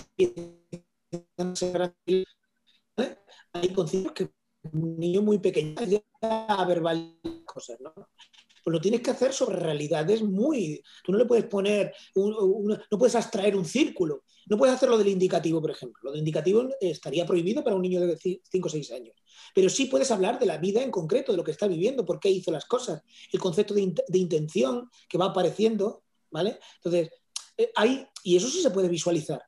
¿eh? 2.96 3.18
hay 3.52 3.68
conceptos 3.74 4.12
que 4.12 4.39
un 4.72 4.98
niño 4.98 5.22
muy 5.22 5.38
pequeño 5.38 5.74
a 6.20 6.64
verbal 6.64 7.18
cosas, 7.44 7.80
¿no? 7.80 7.92
Pues 8.62 8.72
lo 8.72 8.80
tienes 8.80 9.00
que 9.00 9.10
hacer 9.10 9.32
sobre 9.32 9.56
realidades 9.56 10.22
muy... 10.22 10.82
Tú 11.02 11.12
no 11.12 11.18
le 11.18 11.24
puedes 11.24 11.46
poner, 11.46 11.94
no 12.14 12.98
puedes 12.98 13.14
abstraer 13.14 13.56
un 13.56 13.64
círculo, 13.64 14.24
no 14.46 14.58
puedes 14.58 14.74
hacerlo 14.74 14.98
del 14.98 15.08
indicativo, 15.08 15.60
por 15.60 15.70
ejemplo. 15.70 16.00
Lo 16.02 16.10
del 16.10 16.18
indicativo 16.18 16.68
estaría 16.80 17.24
prohibido 17.24 17.64
para 17.64 17.76
un 17.76 17.82
niño 17.82 18.00
de 18.00 18.18
5 18.18 18.42
o 18.66 18.70
6 18.70 18.92
años. 18.92 19.16
Pero 19.54 19.70
sí 19.70 19.86
puedes 19.86 20.10
hablar 20.10 20.38
de 20.38 20.46
la 20.46 20.58
vida 20.58 20.82
en 20.82 20.90
concreto, 20.90 21.32
de 21.32 21.38
lo 21.38 21.44
que 21.44 21.52
está 21.52 21.66
viviendo, 21.66 22.04
por 22.04 22.20
qué 22.20 22.28
hizo 22.28 22.50
las 22.50 22.66
cosas, 22.66 23.02
el 23.32 23.40
concepto 23.40 23.74
de, 23.74 23.94
intención 24.12 24.90
que 25.08 25.18
va 25.18 25.26
apareciendo, 25.26 26.02
¿vale? 26.30 26.58
Entonces, 26.76 27.10
eh, 27.56 27.70
hay, 27.74 28.06
y 28.24 28.36
eso 28.36 28.48
sí 28.48 28.60
se 28.60 28.70
puede 28.70 28.88
visualizar. 28.88 29.40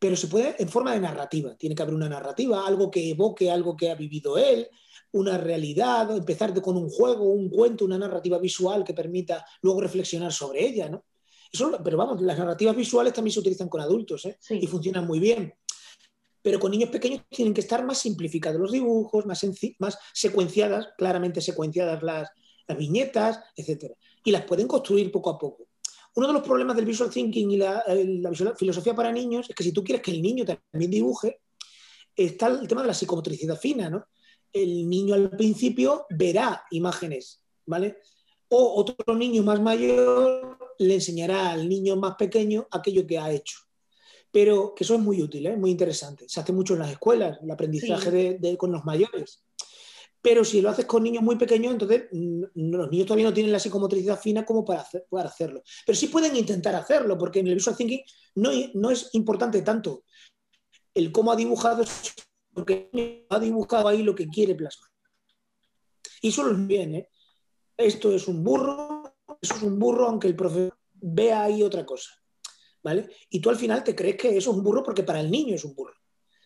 Pero 0.00 0.16
se 0.16 0.28
puede 0.28 0.56
en 0.58 0.68
forma 0.68 0.92
de 0.92 1.00
narrativa. 1.00 1.56
Tiene 1.56 1.74
que 1.74 1.82
haber 1.82 1.94
una 1.94 2.08
narrativa, 2.08 2.66
algo 2.66 2.90
que 2.90 3.10
evoque 3.10 3.50
algo 3.50 3.76
que 3.76 3.90
ha 3.90 3.94
vivido 3.94 4.38
él, 4.38 4.68
una 5.12 5.38
realidad, 5.38 6.14
empezar 6.16 6.60
con 6.60 6.76
un 6.76 6.88
juego, 6.88 7.24
un 7.24 7.48
cuento, 7.48 7.84
una 7.84 7.98
narrativa 7.98 8.38
visual 8.38 8.84
que 8.84 8.94
permita 8.94 9.44
luego 9.62 9.80
reflexionar 9.80 10.32
sobre 10.32 10.66
ella, 10.66 10.88
¿no? 10.88 11.04
Eso, 11.52 11.78
pero 11.82 11.96
vamos, 11.96 12.20
las 12.20 12.38
narrativas 12.38 12.76
visuales 12.76 13.12
también 13.12 13.32
se 13.32 13.40
utilizan 13.40 13.68
con 13.68 13.80
adultos 13.80 14.26
¿eh? 14.26 14.36
y 14.50 14.66
funcionan 14.66 15.06
muy 15.06 15.20
bien. 15.20 15.54
Pero 16.42 16.60
con 16.60 16.70
niños 16.70 16.90
pequeños 16.90 17.22
tienen 17.30 17.54
que 17.54 17.60
estar 17.60 17.84
más 17.84 17.98
simplificados 17.98 18.60
los 18.60 18.72
dibujos, 18.72 19.26
más, 19.26 19.44
más 19.78 19.98
secuenciadas, 20.12 20.88
claramente 20.96 21.40
secuenciadas 21.40 22.02
las, 22.02 22.28
las 22.66 22.78
viñetas, 22.78 23.40
etc. 23.56 23.92
Y 24.24 24.30
las 24.32 24.44
pueden 24.44 24.68
construir 24.68 25.10
poco 25.10 25.30
a 25.30 25.38
poco. 25.38 25.65
Uno 26.16 26.28
de 26.28 26.32
los 26.32 26.42
problemas 26.42 26.74
del 26.76 26.86
visual 26.86 27.10
thinking 27.10 27.50
y 27.50 27.56
la, 27.58 27.84
filosofía 28.56 28.94
para 28.94 29.12
niños 29.12 29.50
es 29.50 29.54
que 29.54 29.62
si 29.62 29.70
tú 29.70 29.84
quieres 29.84 30.02
que 30.02 30.10
el 30.10 30.22
niño 30.22 30.46
también 30.46 30.90
dibuje, 30.90 31.42
está 32.16 32.46
el 32.46 32.66
tema 32.66 32.80
de 32.80 32.88
la 32.88 32.94
psicomotricidad 32.94 33.58
fina, 33.58 33.90
¿no? 33.90 34.06
El 34.50 34.88
niño 34.88 35.14
al 35.14 35.30
principio 35.30 36.06
verá 36.08 36.64
imágenes, 36.70 37.42
¿vale? 37.66 37.98
O 38.48 38.80
otro 38.80 39.14
niño 39.14 39.42
más 39.42 39.60
mayor 39.60 40.56
le 40.78 40.94
enseñará 40.94 41.50
al 41.50 41.68
niño 41.68 41.96
más 41.96 42.14
pequeño 42.16 42.66
aquello 42.70 43.06
que 43.06 43.18
ha 43.18 43.30
hecho. 43.30 43.58
Pero 44.30 44.74
que 44.74 44.84
eso 44.84 44.94
es 44.94 45.00
muy 45.00 45.20
útil, 45.20 45.46
¿eh? 45.46 45.56
muy 45.58 45.70
interesante. 45.70 46.24
Se 46.28 46.40
hace 46.40 46.52
mucho 46.52 46.72
en 46.74 46.80
las 46.80 46.92
escuelas, 46.92 47.38
el 47.42 47.50
aprendizaje 47.50 48.40
con 48.56 48.72
los 48.72 48.86
mayores. 48.86 49.44
Pero 50.22 50.44
si 50.44 50.60
lo 50.60 50.70
haces 50.70 50.86
con 50.86 51.02
niños 51.02 51.22
muy 51.22 51.36
pequeños, 51.36 51.72
entonces 51.72 52.04
mm, 52.10 52.42
los 52.54 52.90
niños 52.90 53.06
todavía 53.06 53.26
no 53.26 53.34
tienen 53.34 53.52
la 53.52 53.58
psicomotricidad 53.58 54.18
fina 54.18 54.44
como 54.44 54.64
para, 54.64 54.86
hacerlo. 55.24 55.62
Pero 55.84 55.96
sí 55.96 56.08
pueden 56.08 56.34
intentar 56.36 56.74
hacerlo, 56.74 57.16
porque 57.16 57.40
en 57.40 57.48
el 57.48 57.54
visual 57.54 57.76
thinking 57.76 58.02
no, 58.36 58.50
no 58.74 58.90
es 58.90 59.10
importante 59.12 59.62
tanto 59.62 60.04
el 60.94 61.12
cómo 61.12 61.30
ha 61.30 61.36
dibujado, 61.36 61.84
porque 62.52 63.26
ha 63.28 63.38
dibujado 63.38 63.88
ahí 63.88 64.02
lo 64.02 64.14
que 64.14 64.28
quiere 64.28 64.54
plasmar. 64.54 64.90
Y 66.22 66.28
eso 66.28 66.50
es 66.50 66.66
bien, 66.66 66.94
¿eh? 66.94 67.10
Esto 67.76 68.10
es 68.12 68.26
un 68.26 68.42
burro, 68.42 69.14
eso 69.40 69.54
es 69.54 69.62
un 69.62 69.78
burro, 69.78 70.08
aunque 70.08 70.28
el 70.28 70.34
profesor 70.34 70.76
vea 70.94 71.42
ahí 71.42 71.62
otra 71.62 71.84
cosa. 71.84 72.10
¿Vale? 72.82 73.10
Y 73.30 73.40
tú 73.40 73.50
al 73.50 73.56
final 73.56 73.82
te 73.82 73.94
crees 73.94 74.16
que 74.16 74.28
eso 74.28 74.50
es 74.50 74.56
un 74.56 74.62
burro 74.62 74.82
porque 74.82 75.02
para 75.02 75.20
el 75.20 75.30
niño 75.30 75.54
es 75.54 75.64
un 75.64 75.74
burro. 75.74 75.94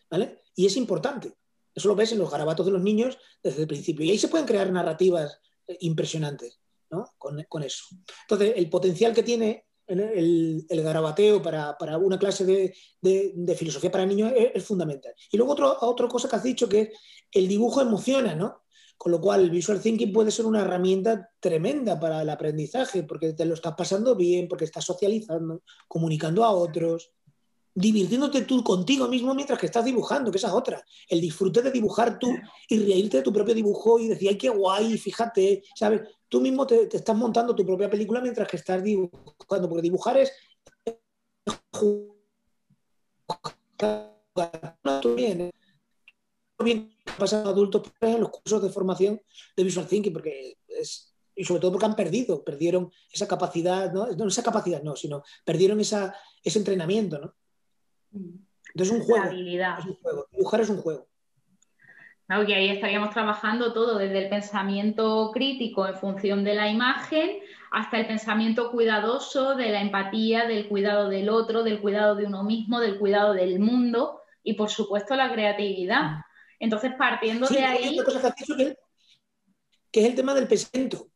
¿Vale? 0.09 0.41
Y 0.55 0.65
es 0.65 0.75
importante. 0.75 1.33
Eso 1.73 1.87
lo 1.87 1.95
ves 1.95 2.11
en 2.11 2.19
los 2.19 2.29
garabatos 2.29 2.65
de 2.65 2.71
los 2.71 2.81
niños 2.81 3.17
desde 3.41 3.61
el 3.61 3.67
principio. 3.67 4.05
Y 4.05 4.11
ahí 4.11 4.17
se 4.17 4.27
pueden 4.27 4.47
crear 4.47 4.71
narrativas 4.71 5.39
eh, 5.67 5.77
impresionantes 5.81 6.59
¿no? 6.89 7.05
con, 7.17 7.63
eso. 7.63 7.85
Entonces, 8.23 8.53
el 8.55 8.69
potencial 8.69 9.13
que 9.13 9.23
tiene 9.23 9.65
el, 9.87 10.65
garabateo 10.69 11.41
para, 11.41 11.75
una 11.97 12.19
clase 12.19 12.45
de, 12.45 13.55
filosofía 13.55 13.91
para 13.91 14.05
niños 14.05 14.33
es, 14.35 14.63
fundamental. 14.63 15.13
Y 15.31 15.37
luego 15.37 15.55
otra 15.81 16.07
cosa 16.07 16.29
que 16.29 16.35
has 16.35 16.43
dicho 16.43 16.67
que 16.67 16.81
es 16.81 16.89
el 17.31 17.47
dibujo 17.47 17.81
emociona, 17.81 18.35
¿no? 18.35 18.61
Con 18.97 19.11
lo 19.11 19.19
cual, 19.19 19.41
el 19.41 19.49
visual 19.49 19.81
thinking 19.81 20.13
puede 20.13 20.29
ser 20.29 20.45
una 20.45 20.61
herramienta 20.61 21.31
tremenda 21.39 21.99
para 21.99 22.21
el 22.21 22.29
aprendizaje, 22.29 23.01
porque 23.01 23.33
te 23.33 23.45
lo 23.45 23.55
estás 23.55 23.73
pasando 23.75 24.15
bien, 24.15 24.47
porque 24.47 24.65
estás 24.65 24.85
socializando, 24.85 25.63
comunicando 25.87 26.45
a 26.45 26.51
otros 26.51 27.11
divirtiéndote 27.73 28.41
tú 28.41 28.63
contigo 28.63 29.07
mismo 29.07 29.33
mientras 29.33 29.59
que 29.59 29.65
estás 29.65 29.85
dibujando, 29.85 30.31
que 30.31 30.37
esa 30.37 30.47
es 30.47 30.53
otra. 30.53 30.83
El 31.07 31.21
disfrute 31.21 31.61
de 31.61 31.71
dibujar 31.71 32.19
tú 32.19 32.33
y 32.67 32.79
reírte 32.79 33.17
de 33.17 33.23
tu 33.23 33.31
propio 33.33 33.53
dibujo 33.53 33.99
y 33.99 34.07
decir, 34.07 34.29
ay, 34.29 34.37
qué 34.37 34.49
guay, 34.49 34.97
fíjate, 34.97 35.63
¿sabes? 35.75 36.01
Tú 36.27 36.41
mismo 36.41 36.65
te, 36.67 36.89
estás 36.95 37.15
montando 37.15 37.55
tu 37.55 37.65
propia 37.65 37.89
película 37.89 38.21
mientras 38.21 38.47
que 38.47 38.57
estás 38.57 38.83
dibujando, 38.83 39.69
porque 39.69 39.81
dibujar 39.81 40.17
es... 40.17 40.31
Bien, 45.15 45.51
bien 46.63 46.93
pasan 47.17 47.45
adultos 47.45 47.83
en 48.01 48.19
los 48.19 48.29
cursos 48.29 48.61
de 48.61 48.69
formación 48.69 49.21
de 49.55 49.63
Visual 49.63 49.87
Thinking, 49.87 50.13
porque 50.13 50.57
es, 50.67 51.13
y 51.35 51.43
sobre 51.43 51.61
todo 51.61 51.71
porque 51.71 51.85
han 51.85 51.95
perdido, 51.95 52.43
perdieron 52.43 52.91
esa 53.11 53.27
capacidad, 53.27 53.91
no, 53.91 54.07
no 54.07 54.27
esa 54.27 54.43
capacidad, 54.43 54.81
no, 54.83 54.95
sino 54.95 55.23
perdieron 55.45 55.79
esa, 55.79 56.15
ese 56.43 56.59
entrenamiento, 56.59 57.19
¿no? 57.19 57.35
Entonces 58.13 58.95
un 58.95 59.03
juego, 59.03 59.25
es 59.31 59.85
un 59.85 59.95
juego. 59.95 60.27
Dibujar 60.31 60.61
es 60.61 60.69
un 60.69 60.77
juego. 60.77 61.07
Claro, 62.27 62.45
que 62.45 62.55
ahí 62.55 62.69
estaríamos 62.69 63.09
trabajando 63.09 63.73
todo, 63.73 63.97
desde 63.97 64.23
el 64.23 64.29
pensamiento 64.29 65.31
crítico 65.33 65.85
en 65.85 65.97
función 65.97 66.43
de 66.45 66.55
la 66.55 66.69
imagen 66.69 67.39
hasta 67.71 67.99
el 67.99 68.07
pensamiento 68.07 68.71
cuidadoso 68.71 69.55
de 69.55 69.69
la 69.69 69.81
empatía, 69.81 70.47
del 70.47 70.67
cuidado 70.69 71.09
del 71.09 71.29
otro, 71.29 71.63
del 71.63 71.81
cuidado 71.81 72.15
de 72.15 72.25
uno 72.25 72.43
mismo, 72.43 72.79
del 72.79 72.99
cuidado 72.99 73.33
del 73.33 73.59
mundo 73.59 74.21
y, 74.43 74.53
por 74.53 74.69
supuesto, 74.69 75.15
la 75.15 75.31
creatividad. 75.31 76.21
Entonces, 76.59 76.91
partiendo 76.97 77.47
de 77.47 77.63
ahí... 77.63 77.97
que, 78.47 78.77
que 79.91 79.99
es 80.01 80.05
el 80.05 80.15
tema 80.15 80.33
del 80.33 80.47
pensamiento. 80.47 81.07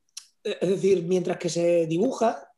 Es 0.43 0.69
decir, 0.69 1.03
mientras 1.03 1.37
que 1.37 1.49
se 1.49 1.87
dibuja, 1.87 2.49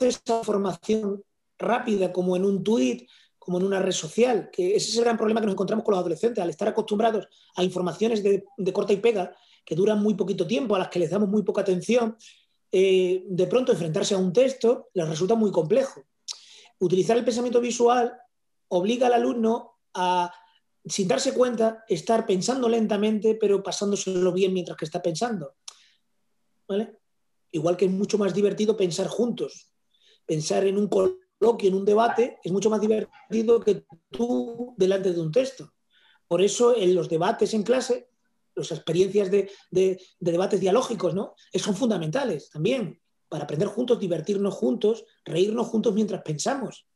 esa 0.00 0.42
formación 0.42 1.22
rápida 1.58 2.12
como 2.12 2.36
en 2.36 2.44
un 2.44 2.64
tweet, 2.64 3.06
como 3.38 3.58
en 3.58 3.64
una 3.64 3.80
red 3.80 3.92
social, 3.92 4.50
que 4.50 4.76
ese 4.76 4.90
es 4.90 4.96
el 4.96 5.04
gran 5.04 5.16
problema 5.16 5.40
que 5.40 5.46
nos 5.46 5.54
encontramos 5.54 5.84
con 5.84 5.92
los 5.92 6.00
adolescentes, 6.00 6.42
al 6.42 6.50
estar 6.50 6.68
acostumbrados 6.68 7.28
a 7.56 7.64
informaciones 7.64 8.22
de, 8.22 8.72
corta 8.72 8.92
y 8.92 8.96
pega, 8.98 9.34
que 9.64 9.74
duran 9.74 10.02
muy 10.02 10.14
poquito 10.14 10.46
tiempo, 10.46 10.74
a 10.74 10.78
las 10.78 10.88
que 10.88 10.98
les 10.98 11.10
damos 11.10 11.28
muy 11.28 11.42
poca 11.42 11.60
atención, 11.60 12.16
eh, 12.72 13.24
de 13.26 13.46
pronto 13.46 13.72
enfrentarse 13.72 14.14
a 14.14 14.18
un 14.18 14.32
texto 14.32 14.90
les 14.94 15.08
resulta 15.08 15.34
muy 15.34 15.50
complejo. 15.50 16.02
Utilizar 16.78 17.16
el 17.16 17.24
pensamiento 17.24 17.60
visual 17.60 18.12
obliga 18.68 19.08
al 19.08 19.14
alumno 19.14 19.78
a, 19.94 20.32
sin 20.84 21.08
darse 21.08 21.34
cuenta, 21.34 21.84
estar 21.88 22.26
pensando 22.26 22.68
lentamente, 22.68 23.34
pero 23.34 23.62
pasándoselo 23.62 24.32
bien 24.32 24.52
mientras 24.54 24.76
que 24.76 24.84
está 24.84 25.02
pensando. 25.02 25.56
¿Vale? 26.68 26.98
Igual 27.52 27.76
que 27.76 27.86
es 27.86 27.90
mucho 27.90 28.16
más 28.16 28.32
divertido 28.32 28.76
pensar 28.76 29.08
juntos, 29.08 29.72
pensar 30.30 30.64
en 30.64 30.78
un 30.78 30.86
coloquio, 30.86 31.68
en 31.68 31.74
un 31.74 31.84
debate, 31.84 32.38
es 32.44 32.52
mucho 32.52 32.70
más 32.70 32.80
divertido 32.80 33.58
que 33.58 33.84
tú 34.12 34.74
delante 34.76 35.12
de 35.12 35.20
un 35.20 35.32
texto. 35.32 35.72
Por 36.28 36.40
eso 36.40 36.76
en 36.76 36.94
los 36.94 37.08
debates 37.08 37.52
en 37.52 37.64
clase, 37.64 38.10
las 38.54 38.70
experiencias 38.70 39.28
de, 39.28 39.50
debates 40.20 40.60
dialógicos, 40.60 41.16
¿no? 41.16 41.34
Son 41.54 41.74
fundamentales 41.74 42.48
también 42.48 43.00
para 43.28 43.42
aprender 43.42 43.66
juntos, 43.66 43.98
divertirnos 43.98 44.54
juntos, 44.54 45.04
reírnos 45.24 45.66
juntos 45.66 45.94
mientras 45.94 46.22
pensamos. 46.22 46.86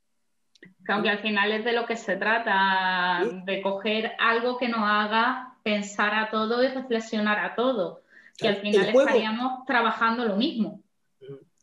Aunque 0.86 1.10
al 1.10 1.18
final 1.18 1.50
es 1.50 1.64
de 1.64 1.72
lo 1.72 1.86
que 1.86 1.96
se 1.96 2.14
trata, 2.14 3.20
de 3.44 3.62
coger 3.62 4.12
algo 4.20 4.58
que 4.58 4.68
nos 4.68 4.82
haga 4.82 5.58
pensar 5.64 6.14
a 6.14 6.30
todo 6.30 6.62
y 6.62 6.68
reflexionar 6.68 7.40
a 7.40 7.56
todo, 7.56 8.02
que 8.38 8.46
al 8.46 8.56
final 8.58 8.90
estaríamos 8.90 9.66
trabajando 9.66 10.24
lo 10.24 10.36
mismo. 10.36 10.83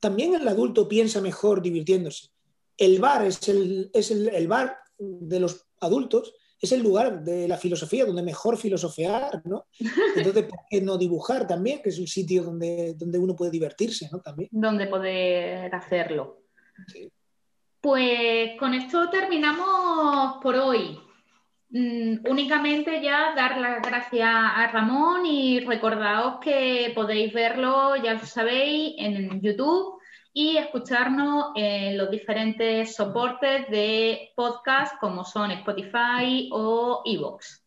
También 0.02 0.34
el 0.34 0.48
adulto 0.48 0.88
piensa 0.90 1.22
mejor 1.22 1.62
divirtiéndose. 1.62 2.30
El 2.76 3.00
bar 3.00 3.24
es 3.24 3.48
el, 3.48 3.92
es 3.94 4.10
el, 4.10 4.48
bar 4.48 4.76
de 4.98 5.40
los 5.40 5.68
adultos, 5.80 6.34
es 6.60 6.72
el 6.72 6.82
lugar 6.82 7.24
de 7.24 7.48
la 7.48 7.56
filosofía 7.56 8.06
donde 8.06 8.24
mejor 8.24 8.58
filosofear, 8.58 9.44
¿no? 9.46 9.68
Entonces, 10.16 10.46
¿por 10.46 10.60
qué 10.68 10.82
no 10.82 10.98
dibujar 10.98 11.46
también? 11.46 11.84
Que 11.84 11.90
es 11.90 12.00
un 12.00 12.08
sitio 12.08 12.44
donde, 12.44 12.96
donde 12.96 13.20
uno 13.20 13.36
puede 13.36 13.52
divertirse, 13.52 14.10
¿no? 14.12 14.20
También. 14.22 14.50
Donde 14.52 14.88
poder 14.88 15.74
hacerlo. 15.74 16.46
Sí. 16.88 17.12
Pues 17.80 18.58
con 18.60 18.74
esto 18.74 19.08
terminamos 19.12 20.42
por 20.42 20.56
hoy. 20.56 20.98
Mm, 21.74 22.30
únicamente 22.30 23.02
ya 23.02 23.34
dar 23.34 23.58
las 23.58 23.82
gracias 23.82 24.28
a 24.30 24.68
Ramón 24.74 25.26
y 25.26 25.62
recordaos 25.62 26.40
que 26.42 26.92
podéis 26.94 27.34
verlo, 27.34 27.96
ya 27.96 28.16
lo 28.16 28.26
sabéis, 28.26 28.96
en 28.98 29.42
YouTube 29.42 29.98
y 30.34 30.58
escucharnos 30.58 31.52
en 31.56 31.98
los 31.98 32.12
diferentes 32.12 32.94
soportes 32.94 33.70
de 33.70 34.32
podcast 34.36 35.00
como 35.00 35.24
son 35.24 35.52
Spotify 35.52 36.50
o 36.52 37.04
Evox. 37.06 37.64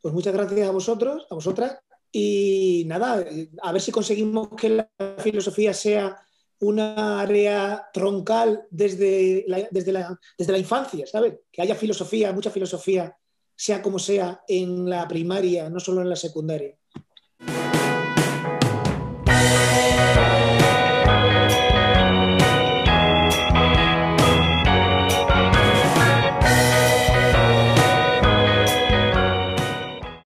Pues 0.00 0.14
muchas 0.14 0.34
gracias 0.34 0.68
a 0.68 0.72
vosotros, 0.72 1.26
a 1.30 1.34
vosotras. 1.34 1.80
Y 2.12 2.84
nada, 2.86 3.24
a 3.60 3.72
ver 3.72 3.80
si 3.80 3.90
conseguimos 3.90 4.50
que 4.56 4.68
la 4.68 4.88
filosofía 5.18 5.74
sea 5.74 6.23
una 6.64 7.20
área 7.20 7.88
troncal 7.92 8.66
desde 8.70 9.44
la, 9.46 9.68
desde 9.70 9.92
la, 9.92 10.18
desde 10.38 10.52
la 10.52 10.58
infancia, 10.58 11.06
¿sabes? 11.06 11.34
Que 11.52 11.62
haya 11.62 11.74
filosofía, 11.74 12.32
mucha 12.32 12.50
filosofía, 12.50 13.16
sea 13.56 13.82
como 13.82 13.98
sea, 13.98 14.42
en 14.48 14.88
la 14.88 15.06
primaria, 15.06 15.68
no 15.70 15.78
solo 15.80 16.00
en 16.00 16.08
la 16.08 16.16
secundaria. 16.16 16.76